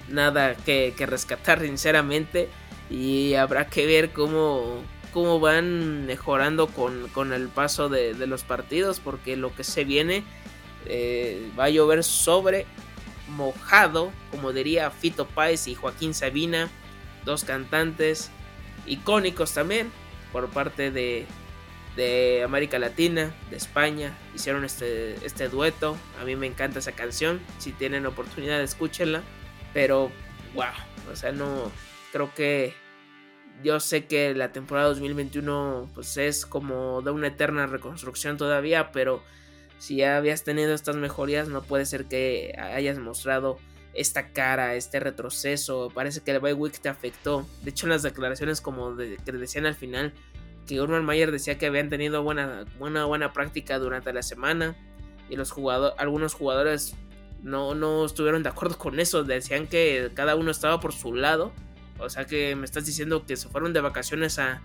Nada 0.08 0.54
que, 0.54 0.94
rescatar, 0.98 1.60
sinceramente. 1.60 2.48
Y 2.88 3.34
habrá 3.34 3.66
que 3.66 3.86
ver 3.86 4.12
cómo, 4.12 4.82
cómo 5.12 5.40
van 5.40 6.06
mejorando 6.06 6.68
con, 6.68 7.32
el 7.32 7.48
paso 7.48 7.88
de, 7.88 8.14
los 8.26 8.44
partidos, 8.44 9.00
porque 9.00 9.36
lo 9.36 9.52
que 9.54 9.64
se 9.64 9.84
viene 9.84 10.22
eh, 10.86 11.50
va 11.58 11.64
a 11.64 11.70
llover 11.70 12.04
sobre 12.04 12.66
mojado, 13.28 14.12
como 14.30 14.52
diría 14.52 14.92
Fito 14.92 15.26
Páez 15.26 15.66
y 15.66 15.74
Joaquín 15.74 16.14
Sabina, 16.14 16.70
dos 17.26 17.44
cantantes 17.44 18.30
icónicos 18.86 19.52
también 19.52 19.90
por 20.32 20.48
parte 20.48 20.90
de, 20.90 21.26
de 21.96 22.42
América 22.42 22.78
Latina, 22.78 23.34
de 23.50 23.56
España, 23.56 24.16
hicieron 24.34 24.64
este, 24.64 25.14
este 25.26 25.48
dueto, 25.48 25.98
a 26.20 26.24
mí 26.24 26.36
me 26.36 26.46
encanta 26.46 26.78
esa 26.78 26.92
canción, 26.92 27.40
si 27.58 27.72
tienen 27.72 28.06
oportunidad 28.06 28.62
escúchenla, 28.62 29.22
pero 29.74 30.10
wow, 30.54 30.64
o 31.12 31.16
sea, 31.16 31.32
no, 31.32 31.70
creo 32.12 32.32
que 32.34 32.74
yo 33.62 33.80
sé 33.80 34.06
que 34.06 34.34
la 34.34 34.52
temporada 34.52 34.88
2021 34.88 35.90
pues 35.94 36.16
es 36.16 36.46
como 36.46 37.02
de 37.02 37.10
una 37.10 37.28
eterna 37.28 37.66
reconstrucción 37.66 38.36
todavía, 38.36 38.92
pero 38.92 39.22
si 39.78 39.96
ya 39.96 40.16
habías 40.16 40.44
tenido 40.44 40.74
estas 40.74 40.96
mejorías 40.96 41.48
no 41.48 41.62
puede 41.62 41.86
ser 41.86 42.06
que 42.06 42.54
hayas 42.58 42.98
mostrado 42.98 43.58
esta 43.96 44.32
cara, 44.32 44.74
este 44.74 45.00
retroceso. 45.00 45.90
Parece 45.94 46.20
que 46.20 46.30
el 46.32 46.40
bye 46.40 46.54
week 46.54 46.80
te 46.80 46.88
afectó. 46.88 47.46
De 47.62 47.70
hecho, 47.70 47.86
en 47.86 47.90
las 47.90 48.02
declaraciones 48.02 48.60
como 48.60 48.96
que 48.96 49.32
decían 49.32 49.66
al 49.66 49.74
final 49.74 50.12
que 50.66 50.80
Urban 50.80 51.04
Mayer 51.04 51.30
decía 51.30 51.58
que 51.58 51.66
habían 51.66 51.88
tenido 51.88 52.22
buena, 52.22 52.64
buena, 52.78 53.04
buena 53.04 53.32
práctica 53.32 53.78
durante 53.78 54.12
la 54.12 54.22
semana 54.22 54.74
y 55.30 55.36
los 55.36 55.52
jugadores, 55.52 55.94
algunos 55.98 56.34
jugadores 56.34 56.94
no, 57.42 57.74
no 57.74 58.04
estuvieron 58.04 58.42
de 58.42 58.48
acuerdo 58.48 58.76
con 58.76 58.98
eso. 58.98 59.24
Decían 59.24 59.66
que 59.66 60.10
cada 60.14 60.34
uno 60.34 60.50
estaba 60.50 60.80
por 60.80 60.92
su 60.92 61.14
lado 61.14 61.52
o 61.98 62.10
sea 62.10 62.26
que 62.26 62.54
me 62.56 62.64
estás 62.64 62.84
diciendo 62.86 63.24
que 63.24 63.36
se 63.36 63.48
fueron 63.48 63.72
de 63.72 63.80
vacaciones 63.80 64.38
a, 64.38 64.60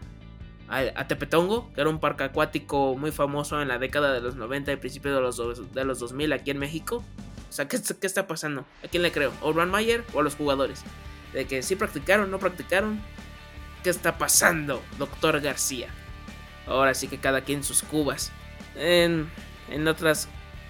a, 0.67 1.07
Tepetongo, 1.07 1.71
que 1.73 1.81
era 1.81 1.89
un 1.89 1.99
parque 1.99 2.23
acuático 2.23 2.95
muy 2.97 3.11
famoso 3.11 3.61
en 3.61 3.67
la 3.67 3.77
década 3.77 4.13
de 4.13 4.21
los 4.21 4.35
90 4.35 4.73
y 4.73 4.75
principios 4.77 5.15
de 5.15 5.21
los, 5.21 5.73
de 5.73 5.85
los 5.85 5.99
2000 5.99 6.33
aquí 6.33 6.51
en 6.51 6.59
México. 6.59 7.03
O 7.51 7.53
sea, 7.53 7.67
¿qué, 7.67 7.77
qué 7.99 8.07
está 8.07 8.27
pasando? 8.27 8.65
¿A 8.81 8.87
quién 8.87 9.03
le 9.03 9.11
creo? 9.11 9.33
¿A 9.41 9.45
Urban 9.45 9.69
Mayer 9.69 10.05
o 10.13 10.21
a 10.21 10.23
los 10.23 10.35
jugadores? 10.35 10.83
De 11.33 11.45
que 11.45 11.61
sí 11.63 11.75
practicaron, 11.75 12.31
no 12.31 12.39
practicaron. 12.39 13.01
¿Qué 13.83 13.89
está 13.89 14.17
pasando, 14.17 14.81
doctor 14.97 15.41
García? 15.41 15.89
Ahora 16.65 16.93
sí 16.93 17.09
que 17.09 17.17
cada 17.17 17.41
quien 17.41 17.65
sus 17.65 17.83
cubas. 17.83 18.31
En, 18.77 19.29
en 19.69 19.85
otras 19.85 20.29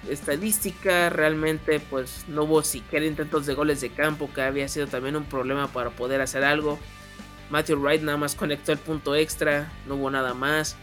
estadísticas, 0.09 1.13
realmente 1.13 1.79
pues 1.79 2.25
no 2.27 2.45
hubo 2.45 2.63
siquiera 2.63 3.05
intentos 3.05 3.45
de 3.45 3.53
goles 3.53 3.79
de 3.81 3.91
campo, 3.91 4.27
que 4.33 4.41
había 4.41 4.67
sido 4.67 4.87
también 4.87 5.15
un 5.15 5.25
problema 5.25 5.67
para 5.67 5.91
poder 5.91 6.19
hacer 6.19 6.43
algo. 6.43 6.79
Matthew 7.51 7.77
Wright 7.77 8.01
nada 8.01 8.17
más 8.17 8.33
conectó 8.33 8.71
el 8.71 8.79
punto 8.79 9.13
extra, 9.13 9.71
no 9.85 9.97
hubo 9.97 10.09
nada 10.09 10.33
más. 10.33 10.77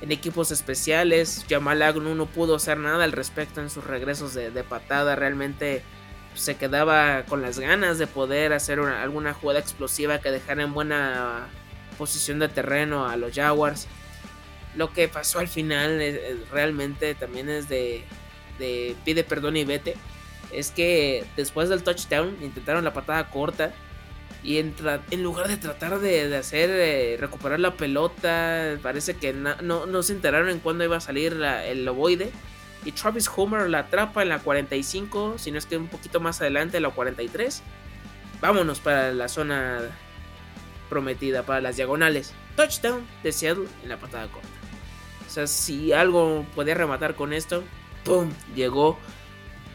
En 0.00 0.12
equipos 0.12 0.52
especiales, 0.52 1.44
Jamal 1.48 1.82
Agnew 1.82 2.14
no 2.14 2.26
pudo 2.26 2.54
hacer 2.54 2.78
nada 2.78 3.02
al 3.04 3.12
respecto 3.12 3.60
en 3.60 3.68
sus 3.68 3.84
regresos 3.84 4.32
de, 4.32 4.50
patada. 4.62 5.16
Realmente 5.16 5.82
se 6.34 6.56
quedaba 6.56 7.24
con 7.24 7.42
las 7.42 7.58
ganas 7.58 7.98
de 7.98 8.06
poder 8.06 8.52
hacer 8.52 8.78
alguna 8.78 9.34
jugada 9.34 9.58
explosiva 9.58 10.20
que 10.20 10.30
dejara 10.30 10.62
en 10.62 10.72
buena 10.72 11.48
posición 11.96 12.38
de 12.38 12.48
terreno 12.48 13.08
a 13.08 13.16
los 13.16 13.34
Jaguars. 13.34 13.88
Lo 14.76 14.92
que 14.92 15.08
pasó 15.08 15.40
al 15.40 15.48
final 15.48 16.00
realmente 16.52 17.16
también 17.16 17.48
es 17.48 17.68
de 17.68 18.04
pide 19.04 19.24
perdón 19.24 19.56
y 19.56 19.64
vete. 19.64 19.96
Es 20.52 20.70
que 20.70 21.26
después 21.36 21.68
del 21.68 21.82
touchdown 21.82 22.36
intentaron 22.40 22.84
la 22.84 22.92
patada 22.92 23.30
corta 23.30 23.72
y 24.42 24.58
en, 24.58 24.74
en 25.10 25.22
lugar 25.22 25.48
de 25.48 25.56
tratar 25.56 25.98
de, 25.98 26.34
hacer 26.36 26.70
eh, 26.70 27.16
recuperar 27.18 27.58
la 27.58 27.74
pelota, 27.74 28.78
parece 28.82 29.16
que 29.16 29.32
no, 29.32 30.02
se 30.02 30.12
enteraron 30.12 30.48
en 30.48 30.60
cuándo 30.60 30.84
iba 30.84 30.96
a 30.96 31.00
salir 31.00 31.42
el 31.42 31.84
loboide. 31.84 32.30
Y 32.84 32.92
Travis 32.92 33.28
Homer 33.34 33.68
la 33.68 33.80
atrapa 33.80 34.22
en 34.22 34.28
la 34.28 34.38
45, 34.38 35.38
si 35.38 35.50
no 35.50 35.58
es 35.58 35.66
que 35.66 35.76
un 35.76 35.88
poquito 35.88 36.20
más 36.20 36.40
adelante, 36.40 36.76
en 36.76 36.84
la 36.84 36.90
43. 36.90 37.62
Vámonos 38.40 38.78
para 38.78 39.12
la 39.12 39.28
zona 39.28 39.80
prometida, 40.88 41.42
para 41.42 41.60
las 41.60 41.76
diagonales. 41.76 42.32
Touchdown 42.56 43.04
de 43.24 43.32
Seattle 43.32 43.66
en 43.82 43.88
la 43.88 43.98
patada 43.98 44.28
corta. 44.28 44.48
O 45.26 45.30
sea, 45.30 45.46
si 45.48 45.92
algo 45.92 46.46
podía 46.54 46.74
rematar 46.74 47.16
con 47.16 47.32
esto, 47.32 47.64
¡pum! 48.04 48.30
Llegó 48.54 48.98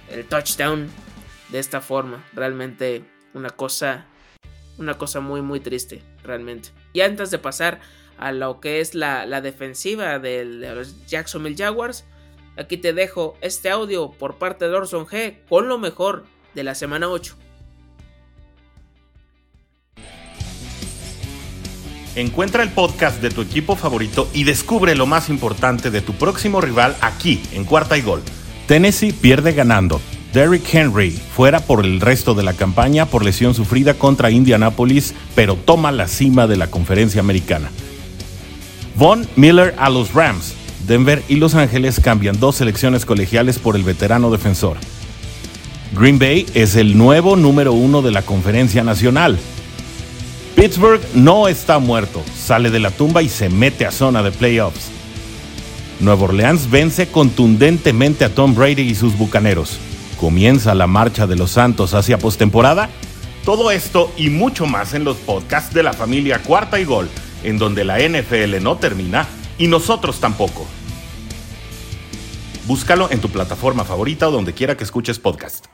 el 0.09 0.25
touchdown 0.25 0.89
de 1.49 1.59
esta 1.59 1.81
forma. 1.81 2.23
Realmente 2.33 3.03
una 3.33 3.49
cosa 3.49 4.05
una 4.77 4.97
cosa 4.97 5.19
muy 5.19 5.41
muy 5.41 5.59
triste, 5.59 6.01
realmente. 6.23 6.69
Y 6.93 7.01
antes 7.01 7.31
de 7.31 7.39
pasar 7.39 7.79
a 8.17 8.31
lo 8.31 8.59
que 8.59 8.79
es 8.79 8.95
la, 8.95 9.41
defensiva 9.41 10.19
de, 10.19 10.45
los 10.45 11.05
Jacksonville 11.07 11.57
Jaguars, 11.57 12.05
aquí 12.57 12.77
te 12.77 12.93
dejo 12.93 13.37
este 13.41 13.69
audio 13.69 14.11
por 14.11 14.37
parte 14.37 14.67
de 14.67 14.75
Orson 14.75 15.05
G 15.05 15.37
con 15.49 15.67
lo 15.67 15.77
mejor 15.77 16.25
de 16.53 16.63
la 16.63 16.75
semana 16.75 17.09
8. 17.09 17.35
Encuentra 22.15 22.61
el 22.61 22.69
podcast 22.69 23.21
de 23.23 23.31
tu 23.31 23.41
equipo 23.41 23.75
favorito 23.75 24.29
y 24.33 24.43
descubre 24.43 24.95
lo 24.95 25.07
más 25.07 25.29
importante 25.29 25.89
de 25.89 26.01
tu 26.01 26.13
próximo 26.13 26.61
rival 26.61 26.95
aquí 27.01 27.41
en 27.53 27.65
Cuarta 27.65 27.97
y 27.97 28.01
Gol. 28.01 28.21
Tennessee 28.67 29.11
pierde 29.11 29.53
ganando 29.53 29.99
Derrick 30.33 30.73
Henry 30.73 31.11
fuera 31.11 31.59
por 31.59 31.85
el 31.85 32.01
resto 32.01 32.33
de 32.33 32.41
la 32.41 32.53
campaña 32.53 33.05
por 33.05 33.23
lesión 33.23 33.53
sufrida 33.53 33.93
contra 33.93 34.31
Indianapolis, 34.31 35.13
pero 35.35 35.55
toma 35.55 35.91
la 35.91 36.07
cima 36.07 36.47
de 36.47 36.57
la 36.57 36.71
conferencia 36.71 37.21
americana. 37.21 37.69
Von 38.95 39.27
Miller 39.35 39.75
a 39.77 39.91
los 39.91 40.13
Rams. 40.13 40.55
Denver 40.87 41.23
y 41.29 41.35
Los 41.35 41.53
Ángeles 41.53 42.01
cambian 42.03 42.39
dos 42.39 42.55
selecciones 42.55 43.05
colegiales 43.05 43.59
por 43.59 43.75
el 43.75 43.83
veterano 43.83 44.31
defensor. 44.31 44.77
Green 45.95 46.17
Bay 46.17 46.47
es 46.55 46.75
el 46.75 46.97
nuevo 46.97 47.35
número 47.35 47.71
uno 47.71 48.01
de 48.01 48.11
la 48.11 48.23
conferencia 48.23 48.83
nacional. 48.83 49.37
Pittsburgh 50.55 51.01
no 51.13 51.47
está 51.47 51.77
muerto, 51.77 52.23
sale 52.35 52.71
de 52.71 52.79
la 52.79 52.89
tumba 52.89 53.21
y 53.21 53.29
se 53.29 53.49
mete 53.49 53.85
a 53.85 53.91
zona 53.91 54.23
de 54.23 54.31
playoffs. 54.31 54.89
Nueva 55.99 56.23
Orleans 56.23 56.69
vence 56.69 57.07
contundentemente 57.07 58.25
a 58.25 58.33
Tom 58.33 58.55
Brady 58.55 58.81
y 58.81 58.95
sus 58.95 59.15
bucaneros 59.15 59.79
comienza 60.23 60.73
la 60.73 60.87
marcha 60.87 61.27
de 61.27 61.35
los 61.35 61.51
Santos 61.51 61.93
hacia 61.93 62.17
postemporada? 62.17 62.89
Todo 63.43 63.71
esto 63.71 64.09
y 64.15 64.29
mucho 64.29 64.65
más 64.65 64.93
en 64.93 65.03
los 65.03 65.17
podcasts 65.17 65.73
de 65.73 65.83
la 65.83 65.91
familia 65.91 66.41
Cuarta 66.41 66.79
y 66.79 66.85
Gol, 66.85 67.09
en 67.43 67.57
donde 67.57 67.83
la 67.83 67.99
NFL 67.99 68.63
no 68.63 68.77
termina 68.77 69.27
y 69.57 69.67
nosotros 69.67 70.21
tampoco. 70.21 70.65
Búscalo 72.67 73.11
en 73.11 73.19
tu 73.19 73.27
plataforma 73.27 73.83
favorita 73.83 74.29
o 74.29 74.31
donde 74.31 74.53
quiera 74.53 74.77
que 74.77 74.85
escuches 74.85 75.19
podcast. 75.19 75.65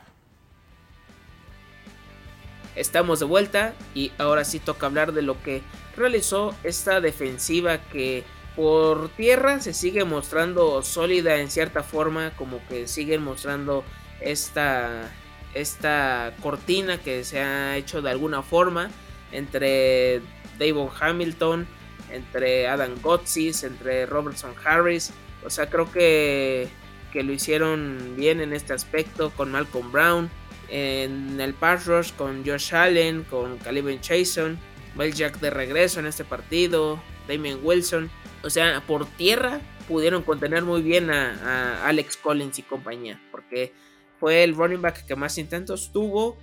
Estamos 2.76 3.20
de 3.20 3.28
vuelta 3.28 3.76
y 3.94 4.12
ahora 4.18 4.46
sí 4.46 4.58
toca 4.58 4.88
hablar 4.88 5.14
de 5.14 5.22
lo 5.22 5.40
que 5.44 5.62
realizó 5.96 6.56
esta 6.64 7.02
defensiva 7.02 7.78
que 7.78 8.24
por 8.56 9.10
tierra 9.10 9.60
se 9.60 9.76
sigue 9.76 10.06
mostrando 10.06 10.82
sólida 10.82 11.36
en 11.40 11.52
cierta 11.52 11.84
forma, 11.84 12.32
como 12.36 12.60
que 12.68 12.88
siguen 12.88 13.24
mostrando 13.24 13.84
esta, 14.22 15.12
esta 15.54 16.34
cortina 16.42 16.98
que 16.98 17.24
se 17.24 17.40
ha 17.40 17.78
hecho 17.78 18.02
de 18.02 18.10
alguna 18.10 18.42
forma 18.42 18.90
entre 19.32 20.22
Davon 20.58 20.90
Hamilton, 21.00 21.68
entre 22.12 22.68
Adam 22.68 22.96
Gotsis, 23.02 23.64
entre 23.64 24.06
Robertson 24.06 24.54
Harris. 24.64 25.12
O 25.46 25.50
sea, 25.50 25.70
creo 25.70 25.92
que, 25.92 26.68
que 27.12 27.24
lo 27.24 27.32
hicieron 27.32 28.16
bien 28.18 28.42
en 28.42 28.54
este 28.54 28.74
aspecto 28.74 29.32
con 29.32 29.52
Malcolm 29.52 29.92
Brown. 29.92 30.30
En 30.70 31.42
el 31.42 31.54
pass 31.56 31.88
rush 31.88 32.12
con 32.14 32.46
Josh 32.46 32.76
Allen, 32.76 33.24
con 33.24 33.58
Calvin 33.58 34.02
Chason, 34.02 34.60
Mel 34.96 35.14
Jack 35.14 35.40
de 35.40 35.50
regreso 35.50 36.00
en 36.00 36.06
este 36.06 36.24
partido, 36.24 37.02
Damien 37.28 37.60
Wilson. 37.64 38.12
O 38.44 38.50
sea, 38.50 38.82
por 38.86 39.08
tierra 39.08 39.60
pudieron 39.88 40.22
contener 40.22 40.64
muy 40.64 40.84
bien 40.84 41.10
a, 41.10 41.80
a 41.82 41.88
Alex 41.88 42.18
Collins 42.18 42.60
y 42.60 42.64
compañía. 42.64 43.20
Porque 43.32 43.74
fue 44.20 44.44
el 44.44 44.56
running 44.56 44.82
back 44.82 45.06
que 45.06 45.16
más 45.16 45.38
intentos 45.38 45.92
tuvo 45.92 46.38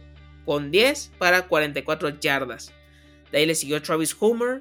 con 0.45 0.71
10 0.71 1.13
para 1.19 1.47
44 1.49 2.21
yardas. 2.21 2.73
De 3.31 3.39
ahí 3.39 3.47
le 3.47 3.55
siguió 3.55 3.83
Travis 3.83 4.17
Homer, 4.19 4.61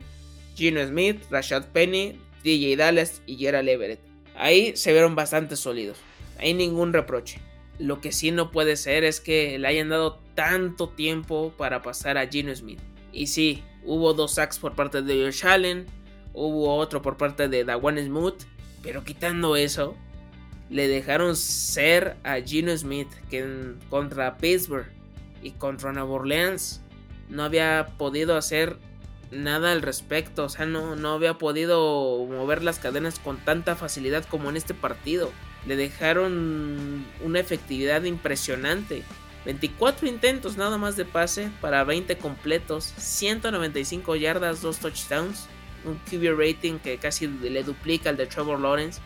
Gino 0.56 0.86
Smith, 0.86 1.22
Rashad 1.30 1.68
Penny, 1.72 2.20
DJ 2.44 2.76
Dallas 2.76 3.22
y 3.26 3.38
Gerald 3.38 3.70
Everett. 3.70 4.00
Ahí 4.36 4.76
se 4.76 4.92
vieron 4.92 5.16
bastante 5.16 5.56
sólidos. 5.56 5.98
Hay 6.40 6.54
ningún 6.54 6.92
reproche. 6.92 7.40
Lo 7.80 8.02
que 8.02 8.12
sí 8.12 8.32
no 8.32 8.52
puede 8.52 8.78
ser 8.78 9.04
es 9.04 9.20
que 9.20 9.58
le 9.60 9.68
hayan 9.68 9.90
dado 9.90 10.20
tanto 10.34 10.90
tiempo 10.90 11.54
para 11.58 11.82
pasar 11.82 12.18
a 12.18 12.28
Gino 12.28 12.56
Smith. 12.56 12.80
Y 13.12 13.28
sí, 13.28 13.64
hubo 13.84 14.14
dos 14.14 14.36
sacks 14.36 14.60
por 14.60 14.76
parte 14.76 15.02
de 15.02 15.24
Josh 15.24 15.46
Allen, 15.46 15.86
hubo 16.34 16.76
otro 16.76 17.02
por 17.02 17.18
parte 17.18 17.48
de 17.48 17.64
Dawan 17.64 17.98
Smooth, 17.98 18.44
pero 18.82 19.04
quitando 19.04 19.56
eso, 19.56 19.96
le 20.70 20.88
dejaron 20.88 21.36
ser 21.36 22.18
a 22.24 22.40
Gino 22.42 22.76
Smith 22.76 23.10
que 23.30 23.74
contra 23.90 24.38
Pittsburgh 24.38 24.88
y 25.42 25.52
contra 25.52 25.94
Nueva 25.94 26.12
Orleans 26.12 26.82
no 27.30 27.44
había 27.44 27.88
podido 27.98 28.36
hacer 28.36 28.78
nada 29.32 29.72
al 29.72 29.82
respecto, 29.82 30.46
o 30.46 30.50
sea, 30.50 30.66
no, 30.66 30.96
no 30.96 31.14
había 31.14 31.38
podido 31.38 32.26
mover 32.26 32.64
las 32.64 32.80
cadenas 32.80 33.20
con 33.20 33.38
tanta 33.38 33.76
facilidad 33.76 34.26
como 34.26 34.50
en 34.50 34.58
este 34.58 34.74
partido. 34.74 35.32
Le 35.66 35.76
dejaron 35.76 37.06
una 37.24 37.40
efectividad 37.40 38.04
impresionante. 38.04 39.04
24 39.46 40.08
intentos 40.08 40.58
nada 40.58 40.78
más 40.78 40.96
de 40.96 41.06
pase 41.06 41.50
para 41.62 41.84
20 41.84 42.18
completos, 42.18 42.94
195 42.98 44.16
yardas, 44.16 44.62
2 44.62 44.78
touchdowns, 44.78 45.48
un 45.86 46.00
QB 46.10 46.38
rating 46.38 46.80
que 46.80 46.98
casi 46.98 47.28
le 47.28 47.64
duplica 47.64 48.10
al 48.10 48.18
de 48.18 48.26
Trevor 48.26 48.60
Lawrence 48.60 49.00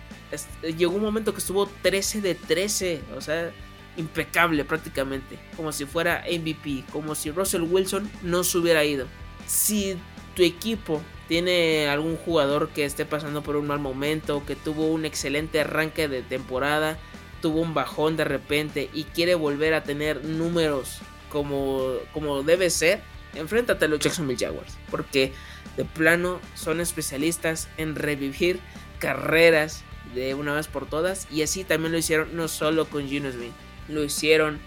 llegó 0.78 0.96
un 0.96 1.02
momento 1.02 1.34
que 1.34 1.40
estuvo 1.40 1.68
13 1.82 2.22
de 2.22 2.36
13, 2.36 3.02
o 3.16 3.22
sea, 3.22 3.52
impecable 3.98 4.64
prácticamente, 4.66 5.40
como 5.56 5.72
si 5.72 5.86
fuera 5.86 6.24
MVP, 6.30 6.86
como 6.92 7.16
si 7.16 7.32
Russell 7.32 7.64
Wilson 7.64 8.10
no 8.22 8.44
se 8.44 8.58
hubiera 8.58 8.84
ido. 8.84 9.08
Si 9.48 9.98
tu 10.36 10.44
equipo 10.44 11.02
tiene 11.28 11.88
algún 11.88 12.16
jugador 12.16 12.70
que 12.70 12.86
esté 12.86 13.06
pasando 13.06 13.44
por 13.44 13.56
un 13.56 13.68
mal 13.68 13.80
momento, 13.80 14.46
que 14.46 14.56
tuvo 14.56 14.88
un 14.88 15.06
excelente 15.06 15.62
arranque 15.62 16.08
de 16.08 16.22
temporada, 16.22 16.98
tuvo 17.42 17.62
un 17.62 17.74
bajón 17.74 18.18
de 18.18 18.26
repente 18.26 18.90
y 18.94 19.04
quiere 19.04 19.36
volver 19.36 19.74
a 19.74 19.84
tener 19.84 20.24
números 20.26 21.00
como, 21.30 21.94
como 22.14 22.44
debe 22.44 22.70
ser, 22.70 23.02
enfréntate 23.36 23.86
a 23.86 23.88
los 23.88 24.00
Jacksonville 24.00 24.44
Jaguars, 24.44 24.78
porque 24.90 25.34
de 25.78 25.86
plano 25.86 26.40
son 26.56 26.82
especialistas 26.82 27.70
en 27.78 27.96
revivir 27.96 28.60
carreras 29.00 29.84
de 30.14 30.34
una 30.34 30.54
vez 30.54 30.68
por 30.68 30.88
todas. 30.88 31.28
Y 31.32 31.42
así 31.42 31.64
también 31.64 31.92
lo 31.92 31.98
hicieron 31.98 32.36
no 32.36 32.48
solo 32.48 32.86
con 32.86 33.08
Gino 33.08 33.32
Smith, 33.32 33.54
lo 33.88 34.04
hicieron 34.04 34.60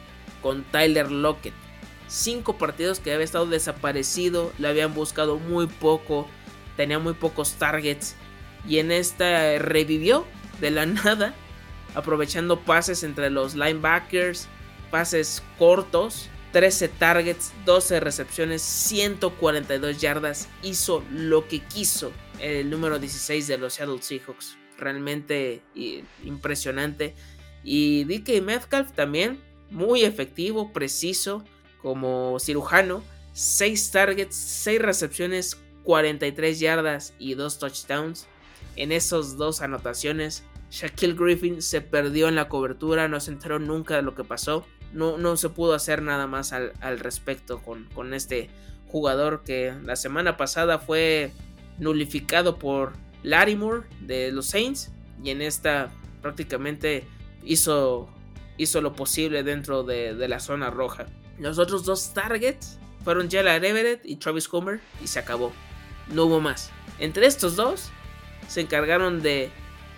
con 0.43 0.65
Tyler 0.65 1.11
Lockett. 1.11 1.55
Cinco 2.09 2.59
partidos 2.59 3.01
que 3.01 3.13
había 3.13 3.25
estado 3.25 3.47
desaparecido, 3.47 4.53
le 4.59 4.69
habían 4.69 4.93
buscado 4.93 5.39
muy 5.39 5.67
poco, 5.67 6.29
tenía 6.77 6.99
muy 6.99 7.15
pocos 7.15 7.55
targets. 7.55 8.17
Y 8.69 8.79
en 8.79 8.93
esta 8.93 9.59
revivió 9.59 10.27
de 10.61 10.71
la 10.71 10.87
nada, 10.87 11.35
aprovechando 11.95 12.61
pases 12.61 13.03
entre 13.03 13.31
los 13.31 13.55
linebackers, 13.55 14.49
pases 14.91 15.43
cortos, 15.59 16.29
13 16.53 16.89
targets, 16.89 17.53
12 17.65 18.01
recepciones, 18.01 18.61
142 18.61 20.01
yardas. 20.01 20.49
Hizo 20.63 21.03
lo 21.11 21.49
que 21.49 21.61
quiso 21.61 22.13
el 22.39 22.69
número 22.69 22.99
16 22.99 23.47
de 23.47 23.59
los 23.59 23.75
Seattle 23.75 24.03
Seahawks. 24.03 24.62
Realmente 24.79 25.63
impresionante. 26.25 27.15
Y 27.65 28.05
DK 28.05 28.43
Metcalf 28.43 28.93
también, 28.93 29.41
muy 29.71 30.03
efectivo, 30.03 30.73
preciso, 30.73 31.45
como 31.81 32.39
cirujano. 32.39 33.03
6 33.35 33.91
targets, 33.91 34.37
6 34.37 34.83
recepciones, 34.83 35.59
43 35.85 36.61
yardas 36.61 37.15
y 37.19 37.35
2 37.35 37.59
touchdowns. 37.59 38.27
En 38.77 38.93
esas 38.93 39.37
dos 39.37 39.61
anotaciones, 39.61 40.45
Shaquille 40.71 41.15
Griffin 41.15 41.61
se 41.61 41.83
perdió 41.83 42.29
en 42.29 42.35
la 42.35 42.49
cobertura, 42.49 43.09
no 43.09 43.21
se 43.21 43.31
enteró 43.31 43.59
nunca 43.59 43.97
de 43.97 44.03
lo 44.03 44.15
que 44.15 44.25
pasó. 44.25 44.67
No, 44.93 45.19
no 45.19 45.37
se 45.37 45.49
pudo 45.49 45.75
hacer 45.75 46.03
nada 46.03 46.27
más 46.27 46.53
al, 46.53 46.73
respecto 46.99 47.63
con, 47.63 47.85
con, 47.95 48.13
este 48.13 48.51
jugador 48.89 49.43
que 49.43 49.75
la 49.85 49.97
semana 49.97 50.37
pasada 50.37 50.79
fue 50.79 51.33
nulificado 51.79 52.59
por 52.59 52.93
Larimore 53.23 53.87
de 54.01 54.33
los 54.33 54.47
Saints 54.47 54.91
y 55.23 55.31
en 55.31 55.43
esta 55.43 55.91
prácticamente 56.21 57.07
hizo, 57.45 58.09
hizo 58.57 58.81
lo 58.81 58.95
posible 58.95 59.43
dentro 59.43 59.83
de, 59.83 60.15
de 60.15 60.29
la 60.29 60.41
zona 60.41 60.71
roja. 60.71 61.07
Los 61.39 61.59
otros 61.59 61.85
dos 61.85 62.15
targets 62.15 62.79
fueron 63.05 63.31
Jalen 63.31 63.65
Everett 63.65 64.01
y 64.05 64.17
Travis 64.17 64.49
Homer 64.53 64.81
y 65.03 65.07
se 65.07 65.19
acabó. 65.19 65.53
No 66.09 66.25
hubo 66.25 66.41
más. 66.41 66.71
Entre 66.99 67.27
estos 67.27 67.57
dos 67.57 67.91
se 68.49 68.61
encargaron 68.61 69.23
de 69.23 69.51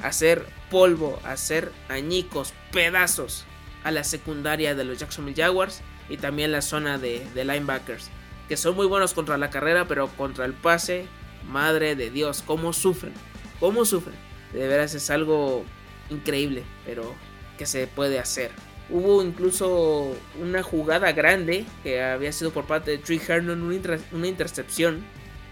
hacer 0.03 0.47
polvo, 0.71 1.19
hacer 1.25 1.73
añicos, 1.89 2.53
pedazos 2.73 3.45
a 3.85 3.91
la 3.91 4.05
secundaria 4.05 4.75
de 4.75 4.85
los 4.85 4.99
Jacksonville 4.99 5.41
Jaguars 5.41 5.83
y 6.09 6.17
también 6.17 6.53
la 6.53 6.63
zona 6.63 6.99
de, 6.99 7.27
linebackers, 7.35 8.11
que 8.49 8.57
son 8.57 8.75
muy 8.75 8.87
buenos 8.87 9.15
contra 9.15 9.39
la 9.39 9.51
carrera, 9.51 9.87
pero 9.87 10.09
contra 10.09 10.45
el 10.45 10.53
pase, 10.53 11.07
madre 11.49 11.97
de 11.97 12.11
Dios, 12.11 12.43
cómo 12.47 12.73
sufren, 12.73 13.13
cómo 13.61 13.85
sufren. 13.85 14.17
De 14.53 14.67
veras 14.69 14.95
es 14.95 15.11
algo 15.11 15.65
increíble, 16.11 16.65
pero 16.85 17.15
que 17.59 17.67
se 17.67 17.87
puede 17.87 18.19
hacer. 18.19 18.51
Hubo 18.91 19.23
incluso 19.23 20.15
una 20.41 20.63
jugada 20.63 21.13
grande 21.13 21.65
que 21.83 22.03
había 22.03 22.33
sido 22.33 22.53
por 22.53 22.67
parte 22.67 22.91
de 22.91 22.99
Trey 22.99 23.21
Herndon, 23.27 23.63
una, 23.63 24.27
intercepción, 24.29 25.03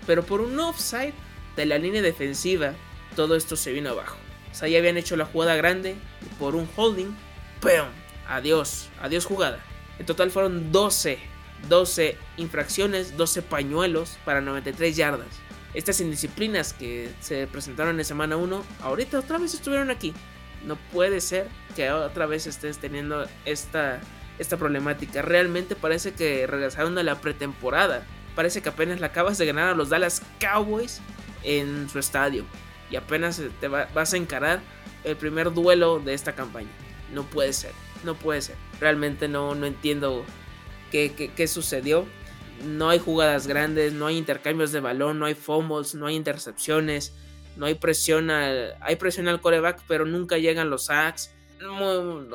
pero 0.07 0.23
por 0.23 0.41
un 0.41 0.59
offside 0.61 1.15
de 1.57 1.67
la 1.67 1.79
línea 1.79 2.03
defensiva, 2.03 2.75
todo 3.17 3.35
esto 3.35 3.57
se 3.57 3.73
vino 3.73 3.91
abajo. 3.91 4.17
O 4.51 4.55
sea, 4.55 4.69
ya 4.69 4.79
habían 4.79 4.99
hecho 4.99 5.17
la 5.17 5.25
jugada 5.25 5.57
grande 5.57 5.97
y 6.21 6.35
por 6.39 6.55
un 6.55 6.69
holding, 6.77 7.17
¡pum! 7.61 7.89
Adiós, 8.29 8.91
adiós 9.01 9.25
jugada. 9.25 9.65
En 9.99 10.05
total 10.05 10.31
fueron 10.31 10.71
12, 10.71 11.19
12 11.69 12.19
infracciones, 12.37 13.17
12 13.17 13.43
pañuelos 13.43 14.19
para 14.27 14.43
93 14.43 14.95
yardas. 14.95 15.29
Estas 15.75 16.01
indisciplinas 16.01 16.75
que 16.75 17.11
se 17.21 17.47
presentaron 17.47 17.99
en 17.99 18.05
semana 18.05 18.37
1, 18.37 18.65
ahorita 18.83 19.19
otra 19.19 19.39
vez 19.39 19.55
estuvieron 19.55 19.91
aquí. 19.91 20.13
No 20.67 20.77
puede 20.93 21.21
ser 21.21 21.49
que 21.75 21.91
otra 21.91 22.27
vez 22.27 22.47
estés 22.47 22.79
teniendo 22.79 23.27
esta, 23.47 24.01
esta 24.39 24.57
problemática. 24.59 25.23
Realmente 25.23 25.75
parece 25.75 26.13
que 26.13 26.47
regresaron 26.47 26.99
a 26.99 27.03
la 27.03 27.21
pretemporada. 27.21 28.05
Parece 28.35 28.61
que 28.63 28.69
apenas 28.69 29.01
le 29.01 29.07
acabas 29.07 29.39
de 29.39 29.47
ganar 29.47 29.71
a 29.71 29.75
los 29.75 29.89
Dallas 29.89 30.23
Cowboys 30.41 31.01
en 31.43 31.89
su 31.89 31.99
estadio. 31.99 32.45
Y 32.91 32.97
apenas 32.97 33.41
te 33.61 33.69
vas 33.69 34.13
a 34.13 34.17
encarar 34.17 34.61
el 35.05 35.17
primer 35.17 35.53
duelo 35.53 35.99
de 35.99 36.13
esta 36.13 36.35
campaña. 36.35 36.71
No 37.13 37.25
puede 37.25 37.55
ser, 37.55 37.73
no 38.05 38.15
puede 38.15 38.43
ser. 38.43 38.57
Realmente 38.79 39.27
no, 39.27 39.55
no 39.55 39.65
entiendo 39.65 40.25
qué, 40.91 41.33
qué 41.35 41.49
sucedió. 41.49 42.07
No 42.65 42.91
hay 42.91 42.99
jugadas 42.99 43.47
grandes, 43.47 43.93
no 43.93 44.07
hay 44.07 44.17
intercambios 44.17 44.73
de 44.73 44.81
balón, 44.81 45.19
no 45.19 45.27
hay 45.27 45.35
fumbles, 45.35 45.95
no 45.95 46.07
hay 46.07 46.17
intercepciones 46.17 47.13
no 47.57 47.67
hay 47.67 47.75
presión 47.75 48.31
al, 48.31 48.75
hay 48.81 48.97
presión 48.97 49.29
al 49.29 49.41
coreback, 49.41 49.83
pero 49.87 50.07
nunca 50.07 50.39
llegan 50.39 50.71
los 50.71 50.87
sacks. 50.87 51.35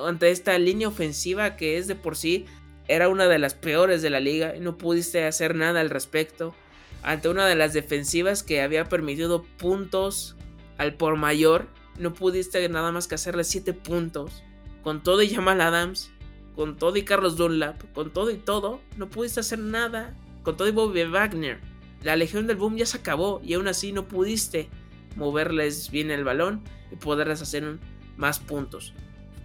Ante 0.05 0.31
esta 0.31 0.57
línea 0.57 0.87
ofensiva 0.87 1.55
que 1.55 1.77
es 1.77 1.87
de 1.87 1.95
por 1.95 2.15
sí 2.15 2.45
era 2.87 3.09
una 3.09 3.27
de 3.27 3.39
las 3.39 3.53
peores 3.53 4.01
de 4.01 4.09
la 4.09 4.19
liga, 4.19 4.53
no 4.59 4.77
pudiste 4.77 5.25
hacer 5.25 5.55
nada 5.55 5.81
al 5.81 5.89
respecto. 5.89 6.55
Ante 7.03 7.29
una 7.29 7.45
de 7.45 7.55
las 7.55 7.73
defensivas 7.73 8.43
que 8.43 8.61
había 8.61 8.87
permitido 8.87 9.43
puntos 9.57 10.35
al 10.77 10.93
por 10.93 11.17
mayor, 11.17 11.67
no 11.97 12.13
pudiste 12.13 12.67
nada 12.69 12.91
más 12.91 13.07
que 13.07 13.15
hacerle 13.15 13.43
7 13.43 13.73
puntos. 13.73 14.43
Con 14.83 15.03
todo 15.03 15.21
y 15.21 15.29
Jamal 15.29 15.59
Adams, 15.59 16.11
con 16.57 16.75
todo 16.75 16.97
y 16.97 17.03
Carlos 17.03 17.37
Dunlap, 17.37 17.83
con 17.93 18.11
todo 18.11 18.31
y 18.31 18.37
todo, 18.37 18.81
no 18.97 19.07
pudiste 19.07 19.39
hacer 19.39 19.59
nada. 19.59 20.15
Con 20.41 20.57
todo 20.57 20.67
y 20.67 20.71
Bobby 20.71 21.03
Wagner. 21.03 21.59
La 22.01 22.15
Legión 22.15 22.47
del 22.47 22.57
Boom 22.57 22.77
ya 22.77 22.87
se 22.87 22.97
acabó 22.97 23.41
y 23.43 23.53
aún 23.53 23.67
así 23.67 23.91
no 23.91 24.07
pudiste 24.07 24.67
moverles 25.15 25.91
bien 25.91 26.09
el 26.09 26.23
balón 26.23 26.63
y 26.91 26.95
poderles 26.95 27.43
hacer 27.43 27.77
más 28.17 28.39
puntos. 28.39 28.93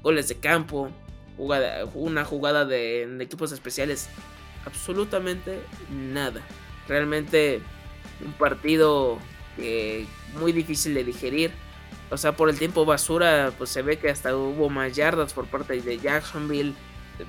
Goles 0.02 0.28
de 0.28 0.36
campo, 0.36 0.90
una 1.36 2.24
jugada 2.24 2.64
de, 2.64 3.02
equipos 3.20 3.52
especiales, 3.52 4.08
absolutamente 4.64 5.60
nada. 5.90 6.40
Realmente 6.88 7.60
un 8.24 8.32
partido 8.32 9.18
muy 10.40 10.52
difícil 10.52 10.94
de 10.94 11.04
digerir. 11.04 11.50
O 12.10 12.16
sea, 12.16 12.32
por 12.32 12.48
el 12.48 12.58
tiempo 12.58 12.86
basura, 12.86 13.52
pues 13.58 13.68
se 13.68 13.82
ve 13.82 13.98
que 13.98 14.08
hasta 14.08 14.34
hubo 14.34 14.70
más 14.70 14.96
yardas 14.96 15.34
por 15.34 15.46
parte 15.46 15.78
de 15.78 15.98
Jacksonville. 15.98 16.74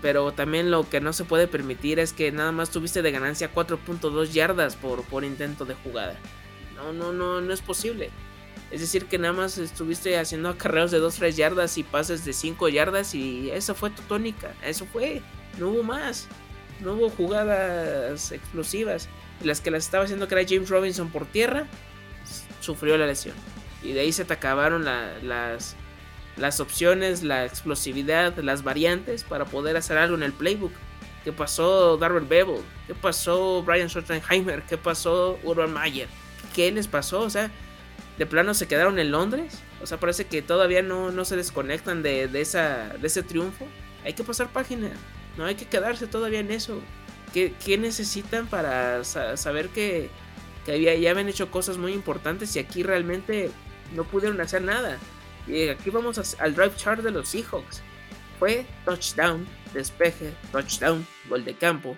Pero 0.02 0.32
también 0.32 0.72
lo 0.72 0.89
que 0.89 1.02
no 1.02 1.13
se 1.13 1.24
puede 1.24 1.48
permitir 1.48 2.00
es 2.00 2.13
que 2.13 2.32
nada 2.32 2.52
más 2.52 2.69
tuviste 2.69 3.02
de 3.02 3.12
ganancia 3.12 3.54
4.2 3.54 4.32
yardas 4.32 4.76
por, 4.76 5.04
por 5.04 5.24
intento 5.24 5.65
de 5.65 5.76
jugada. 5.76 6.17
No, 6.76 6.93
no, 6.93 7.13
no, 7.13 7.41
no 7.41 7.54
es 7.54 7.62
posible. 7.62 8.10
Es 8.72 8.82
decir, 8.82 9.06
que 9.06 9.19
nada 9.19 9.34
más 9.34 9.58
estuviste 9.60 10.17
haciendo 10.17 10.50
acarreos 10.50 10.89
de 10.89 11.00
2-3 11.00 11.32
yardas 11.36 11.78
y 11.78 11.84
pases 11.84 12.26
de 12.26 12.34
5 12.34 12.69
yardas 12.69 13.13
y 13.13 13.52
esa 13.52 13.76
fue 13.76 13.91
tu 13.91 14.02
tónica. 14.04 14.54
Eso 14.65 14.86
fue. 14.86 15.22
No 15.60 15.69
hubo 15.69 15.84
más. 15.84 16.28
No 16.80 16.93
hubo 16.93 17.10
jugadas 17.10 18.32
explosivas. 18.32 19.10
Las 19.43 19.62
que 19.62 19.69
las 19.69 19.86
estaba 19.86 20.06
haciendo 20.06 20.28
que 20.28 20.36
era 20.36 20.48
James 20.48 20.69
Robinson 20.69 21.12
por 21.12 21.26
tierra, 21.28 21.67
sufrió 22.62 22.98
la 22.98 23.06
lesión. 23.06 23.36
Y 23.84 23.91
de 23.91 24.00
ahí 24.00 24.12
se 24.12 24.26
te 24.26 24.34
acabaron 24.34 24.86
las, 24.86 25.76
las 26.38 26.60
opciones, 26.60 27.24
la 27.24 27.46
explosividad, 27.46 28.38
las 28.38 28.63
variantes 28.63 29.24
para 29.24 29.46
poder 29.46 29.78
hacer 29.78 29.98
algo 29.98 30.15
en 30.15 30.24
el 30.24 30.34
playbook. 30.34 30.74
¿Qué 31.24 31.32
pasó 31.32 31.98
Darrell 31.98 32.26
Bevel? 32.26 32.62
¿Qué 32.88 32.96
pasó 32.96 33.63
Brian 33.63 33.88
Schottenheimer? 33.88 34.63
¿Qué 34.63 34.78
pasó 34.78 35.39
Urban 35.43 35.72
Mayer? 35.72 36.08
¿Qué 36.54 36.72
les 36.72 36.88
pasó? 36.88 37.22
O 37.22 37.30
sea, 37.30 37.50
de 38.17 38.26
plano 38.26 38.54
se 38.54 38.67
quedaron 38.67 39.00
en 39.00 39.12
Londres. 39.12 39.60
O 39.82 39.86
sea, 39.86 40.00
parece 40.00 40.26
que 40.26 40.41
todavía 40.41 40.82
no, 40.82 41.12
no 41.12 41.24
se 41.24 41.36
desconectan 41.36 42.04
de, 42.04 42.30
esa, 42.39 42.89
de 42.89 43.08
ese 43.08 43.24
triunfo. 43.24 43.67
Hay 44.04 44.13
que 44.13 44.24
pasar 44.24 44.50
página. 44.50 44.91
No 45.38 45.46
hay 45.46 45.56
que 45.56 45.65
quedarse 45.65 46.08
todavía 46.08 46.39
en 46.39 46.52
eso. 46.52 46.80
¿Qué, 47.34 47.78
necesitan 47.80 48.48
para 48.48 49.04
saber 49.04 49.69
que, 49.69 50.10
que 50.65 50.80
ya 50.82 51.10
habían 51.10 51.30
hecho 51.30 51.50
cosas 51.50 51.78
muy 51.78 51.93
importantes 51.93 52.56
y 52.56 52.60
aquí 52.60 52.84
realmente 52.84 53.50
no 53.96 54.04
pudieron 54.04 54.39
hacer 54.41 54.62
nada? 54.62 55.00
Y 55.47 55.67
aquí 55.67 55.89
vamos 55.89 56.36
al 56.39 56.56
drive 56.56 56.75
chart 56.75 57.01
de 57.01 57.12
los 57.12 57.29
Seahawks. 57.29 57.82
Fue 58.39 58.65
touchdown, 58.86 59.45
despeje, 59.73 60.34
touchdown, 60.51 61.06
gol 61.29 61.45
de 61.45 61.56
campo, 61.56 61.97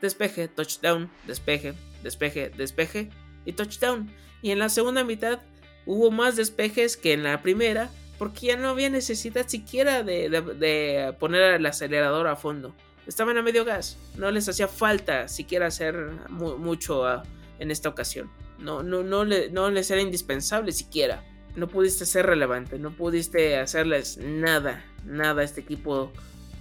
despeje, 0.00 0.48
touchdown, 0.48 1.10
despeje, 1.26 1.74
despeje, 2.02 2.50
despeje 2.50 3.10
y 3.44 3.52
touchdown. 3.52 4.10
Y 4.42 4.50
en 4.50 4.58
la 4.58 4.68
segunda 4.68 5.04
mitad 5.04 5.40
hubo 5.84 6.10
más 6.10 6.36
despejes 6.36 6.96
que 6.96 7.12
en 7.12 7.22
la 7.22 7.42
primera, 7.42 7.90
porque 8.18 8.46
ya 8.46 8.56
no 8.56 8.70
había 8.70 8.90
necesidad 8.90 9.48
siquiera 9.48 10.02
de, 10.02 11.14
poner 11.18 11.54
el 11.54 11.66
acelerador 11.66 12.26
a 12.26 12.36
fondo. 12.36 12.74
Estaban 13.06 13.36
a 13.36 13.42
medio 13.42 13.64
gas, 13.64 13.98
no 14.16 14.30
les 14.30 14.48
hacía 14.48 14.66
falta 14.66 15.28
siquiera 15.28 15.66
hacer 15.66 15.94
mucho 16.28 17.06
ah, 17.06 17.22
en 17.58 17.70
esta 17.70 17.88
ocasión. 17.88 18.30
No, 18.58 18.82
no, 18.82 19.04
no, 19.04 19.24
no 19.24 19.70
les 19.70 19.90
era 19.90 20.00
indispensable 20.00 20.72
siquiera. 20.72 21.22
No 21.56 21.68
pudiste 21.68 22.04
ser 22.04 22.26
relevante, 22.26 22.78
no 22.78 22.90
pudiste 22.90 23.58
hacerles 23.58 24.18
nada, 24.18 24.84
nada 25.04 25.40
a 25.40 25.44
este 25.44 25.62
equipo 25.62 26.12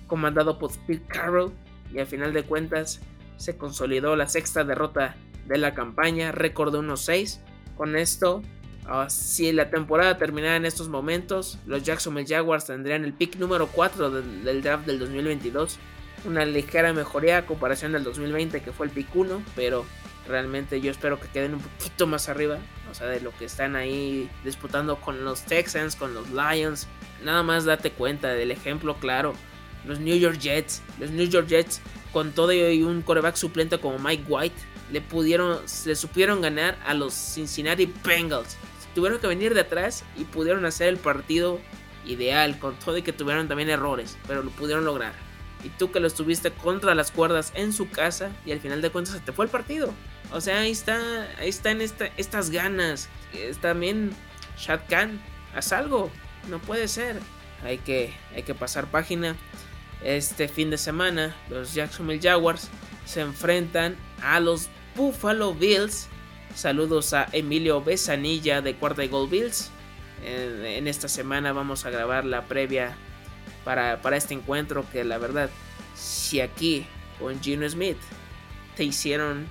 comandado 0.08 0.58
por 0.58 0.72
Pete 0.88 1.06
Carroll. 1.08 1.52
Y 1.94 2.00
al 2.00 2.08
final 2.08 2.34
de 2.34 2.44
cuentas 2.44 3.02
se 3.38 3.58
consolidó 3.58 4.16
la 4.16 4.28
sexta 4.28 4.64
derrota 4.64 5.16
de 5.46 5.58
la 5.58 5.74
campaña, 5.74 6.32
récord 6.32 6.72
de 6.72 6.80
1-6. 6.80 7.40
Con 7.78 7.96
esto, 7.96 8.42
ah, 8.86 9.10
si 9.10 9.52
la 9.52 9.70
temporada 9.70 10.18
terminara 10.18 10.56
en 10.56 10.66
estos 10.66 10.90
momentos, 10.90 11.60
los 11.66 11.84
Jacksonville 11.84 12.28
Jaguars 12.28 12.66
tendrían 12.66 13.04
el 13.04 13.14
pick 13.14 13.36
número 13.38 13.68
4 13.68 14.12
del, 14.12 14.62
draft 14.62 14.86
del 14.86 15.00
2022. 15.00 15.78
Una 16.26 16.46
ligera 16.46 16.94
mejoría 16.94 17.40
a 17.40 17.46
comparación 17.46 17.92
del 17.92 18.04
2020 18.04 18.62
que 18.62 18.72
fue 18.72 18.88
el 18.88 18.92
pick 18.92 19.14
1, 19.14 19.44
pero 19.56 19.86
realmente 20.28 20.82
yo 20.82 20.92
espero 20.92 21.20
que 21.20 21.28
queden 21.28 21.56
un 21.56 21.62
poquito 21.62 22.08
más 22.08 22.30
arriba, 22.30 22.58
o 22.90 22.94
sea, 22.94 23.08
de 23.08 23.22
lo 23.22 23.36
que 23.38 23.46
están 23.46 23.76
ahí 23.76 24.30
disputando 24.44 24.98
con 24.98 25.24
los 25.24 25.44
Texans, 25.44 25.96
con 25.96 26.14
los 26.14 26.30
Lions. 26.30 26.88
Nada 27.24 27.44
más 27.44 27.66
date 27.66 27.92
cuenta 27.92 28.30
del 28.30 28.52
ejemplo 28.52 28.96
claro 28.96 29.34
los 29.86 30.00
New 30.00 30.18
York 30.18 30.40
Jets. 30.40 30.82
Los 31.00 31.12
New 31.12 31.28
York 31.28 31.48
Jets 31.48 31.82
con 32.12 32.32
todo 32.32 32.54
y 32.54 32.84
un 32.84 33.02
coreback 33.02 33.36
suplente 33.36 33.80
como 33.80 34.00
Mike 34.00 34.26
White 34.28 34.56
le 34.92 35.02
pudieron, 35.02 35.60
le 35.86 35.96
supieron 35.96 36.42
ganar 36.42 36.78
a 36.86 36.94
los 36.94 37.14
Cincinnati 37.14 37.92
Bengals. 38.04 38.58
Tuvieron 38.94 39.20
que 39.20 39.28
venir 39.28 39.54
de 39.54 39.62
atrás 39.62 40.04
y 40.18 40.24
pudieron 40.24 40.66
hacer 40.66 40.88
el 40.88 40.98
partido 40.98 41.60
ideal, 42.06 42.60
con 42.60 42.76
todo 42.76 42.98
y 42.98 43.02
que 43.02 43.12
tuvieron 43.12 43.48
también 43.48 43.70
errores, 43.70 44.18
pero 44.28 44.44
lo 44.44 44.52
pudieron 44.52 44.86
lograr. 44.86 45.14
Y 45.64 45.70
tú 45.70 45.92
que 45.92 46.00
lo 46.00 46.08
estuviste 46.08 46.52
contra 46.52 46.96
las 46.96 47.12
cuerdas 47.12 47.52
en 47.56 47.74
su 47.74 47.90
casa 47.90 48.32
y 48.46 48.52
al 48.52 48.60
final 48.60 48.82
de 48.82 48.92
cuentas 48.92 49.16
se 49.16 49.20
te 49.20 49.34
fue 49.34 49.46
el 49.46 49.52
partido. 49.52 49.92
O 50.32 50.42
sea, 50.42 50.60
ahí 50.60 50.72
está, 50.72 51.28
ahí 51.40 51.50
están 51.50 51.82
esta, 51.82 52.08
estas 52.18 52.50
ganas. 52.50 53.10
También 53.62 54.12
Shad 54.58 54.82
Khan, 54.90 55.22
haz 55.54 55.72
algo, 55.72 56.12
no 56.50 56.60
puede 56.60 56.88
ser. 56.88 57.20
Hay 57.64 57.78
que, 57.80 58.14
hay 58.34 58.44
que 58.44 58.56
pasar 58.56 58.88
página. 58.88 59.36
Este 60.04 60.48
fin 60.48 60.70
de 60.70 60.78
semana, 60.78 61.36
los 61.50 61.74
Jacksonville 61.74 62.22
Jaguars 62.22 62.70
se 63.06 63.22
enfrentan 63.22 63.96
a 64.22 64.40
los 64.40 64.70
Buffalo 64.96 65.54
Bills. 65.54 66.08
Saludos 66.54 67.14
a 67.14 67.28
Emilio 67.32 67.82
Besanilla 67.82 68.62
de 68.62 68.76
Cuarta 68.76 69.04
y 69.04 69.08
Gold 69.08 69.32
Bills. 69.32 69.72
En, 70.24 70.88
esta 70.88 71.08
semana 71.08 71.54
vamos 71.54 71.86
a 71.86 71.90
grabar 71.90 72.26
la 72.26 72.44
previa 72.46 72.96
para, 73.64 74.02
para 74.02 74.18
este 74.18 74.34
encuentro 74.34 74.86
que 74.92 75.04
la 75.04 75.18
verdad, 75.18 75.50
si 75.96 76.40
aquí 76.40 76.86
con 77.20 77.42
Gino 77.42 77.68
Smith 77.70 77.98
te 78.76 78.84
hicieron 78.84 79.48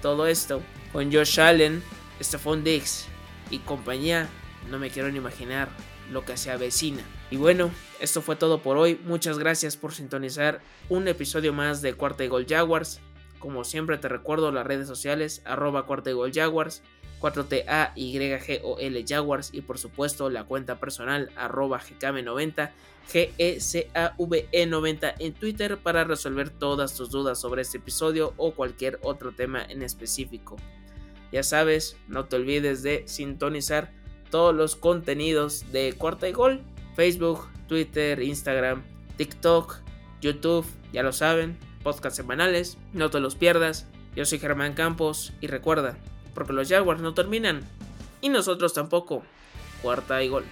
todo 0.00 0.26
esto, 0.26 0.62
con 0.92 1.12
Josh 1.12 1.40
Allen, 1.40 1.82
Stephon 2.20 2.64
Diggs 2.64 3.06
y 3.50 3.58
compañía, 3.58 4.28
no 4.70 4.78
me 4.78 4.90
quiero 4.90 5.10
ni 5.10 5.18
imaginar 5.18 5.68
lo 6.10 6.24
que 6.24 6.36
se 6.36 6.50
avecina. 6.50 7.02
Y 7.30 7.36
bueno, 7.36 7.70
esto 8.00 8.22
fue 8.22 8.36
todo 8.36 8.62
por 8.62 8.76
hoy. 8.76 9.00
Muchas 9.04 9.38
gracias 9.38 9.76
por 9.76 9.92
sintonizar 9.92 10.60
un 10.88 11.08
episodio 11.08 11.52
más 11.52 11.82
de 11.82 11.94
Cuarta 11.94 12.24
y 12.24 12.28
Gol 12.28 12.46
Jaguars. 12.48 13.00
Como 13.38 13.64
siempre 13.64 13.98
te 13.98 14.08
recuerdo 14.08 14.50
las 14.50 14.66
redes 14.66 14.88
sociales, 14.88 15.42
arroba 15.44 15.86
Cuarta 15.86 16.10
y 16.10 16.14
Gol 16.14 16.32
Jaguars, 16.32 16.82
4TAYGOL 17.20 19.04
Jaguars 19.06 19.50
y 19.52 19.60
por 19.62 19.78
supuesto 19.78 20.30
la 20.30 20.44
cuenta 20.44 20.78
personal 20.78 21.32
arroba 21.36 21.80
GKM90, 21.80 22.70
GECAVE90 23.10 25.14
en 25.18 25.34
Twitter 25.34 25.78
para 25.78 26.04
resolver 26.04 26.50
todas 26.50 26.94
tus 26.94 27.10
dudas 27.10 27.40
sobre 27.40 27.62
este 27.62 27.78
episodio 27.78 28.34
o 28.36 28.52
cualquier 28.52 29.00
otro 29.02 29.32
tema 29.32 29.64
en 29.64 29.82
específico. 29.82 30.56
Ya 31.32 31.42
sabes, 31.42 31.96
no 32.06 32.26
te 32.26 32.36
olvides 32.36 32.82
de 32.82 33.02
sintonizar 33.06 33.90
todos 34.30 34.54
los 34.54 34.76
contenidos 34.76 35.72
de 35.72 35.94
Cuarta 35.94 36.28
y 36.28 36.32
Gol, 36.32 36.62
Facebook, 36.94 37.48
Twitter, 37.66 38.22
Instagram, 38.22 38.82
TikTok, 39.16 39.76
YouTube, 40.20 40.66
ya 40.92 41.02
lo 41.02 41.12
saben, 41.12 41.58
podcast 41.82 42.16
semanales, 42.16 42.78
no 42.92 43.10
te 43.10 43.20
los 43.20 43.34
pierdas. 43.34 43.86
Yo 44.16 44.24
soy 44.24 44.38
Germán 44.38 44.74
Campos 44.74 45.32
y 45.40 45.46
recuerda, 45.46 45.96
porque 46.38 46.52
los 46.52 46.68
Jaguars 46.68 47.00
no 47.00 47.14
terminan 47.14 47.62
y 48.20 48.28
nosotros 48.28 48.72
tampoco. 48.72 49.24
Cuarta 49.82 50.22
y 50.22 50.28
gol. 50.28 50.44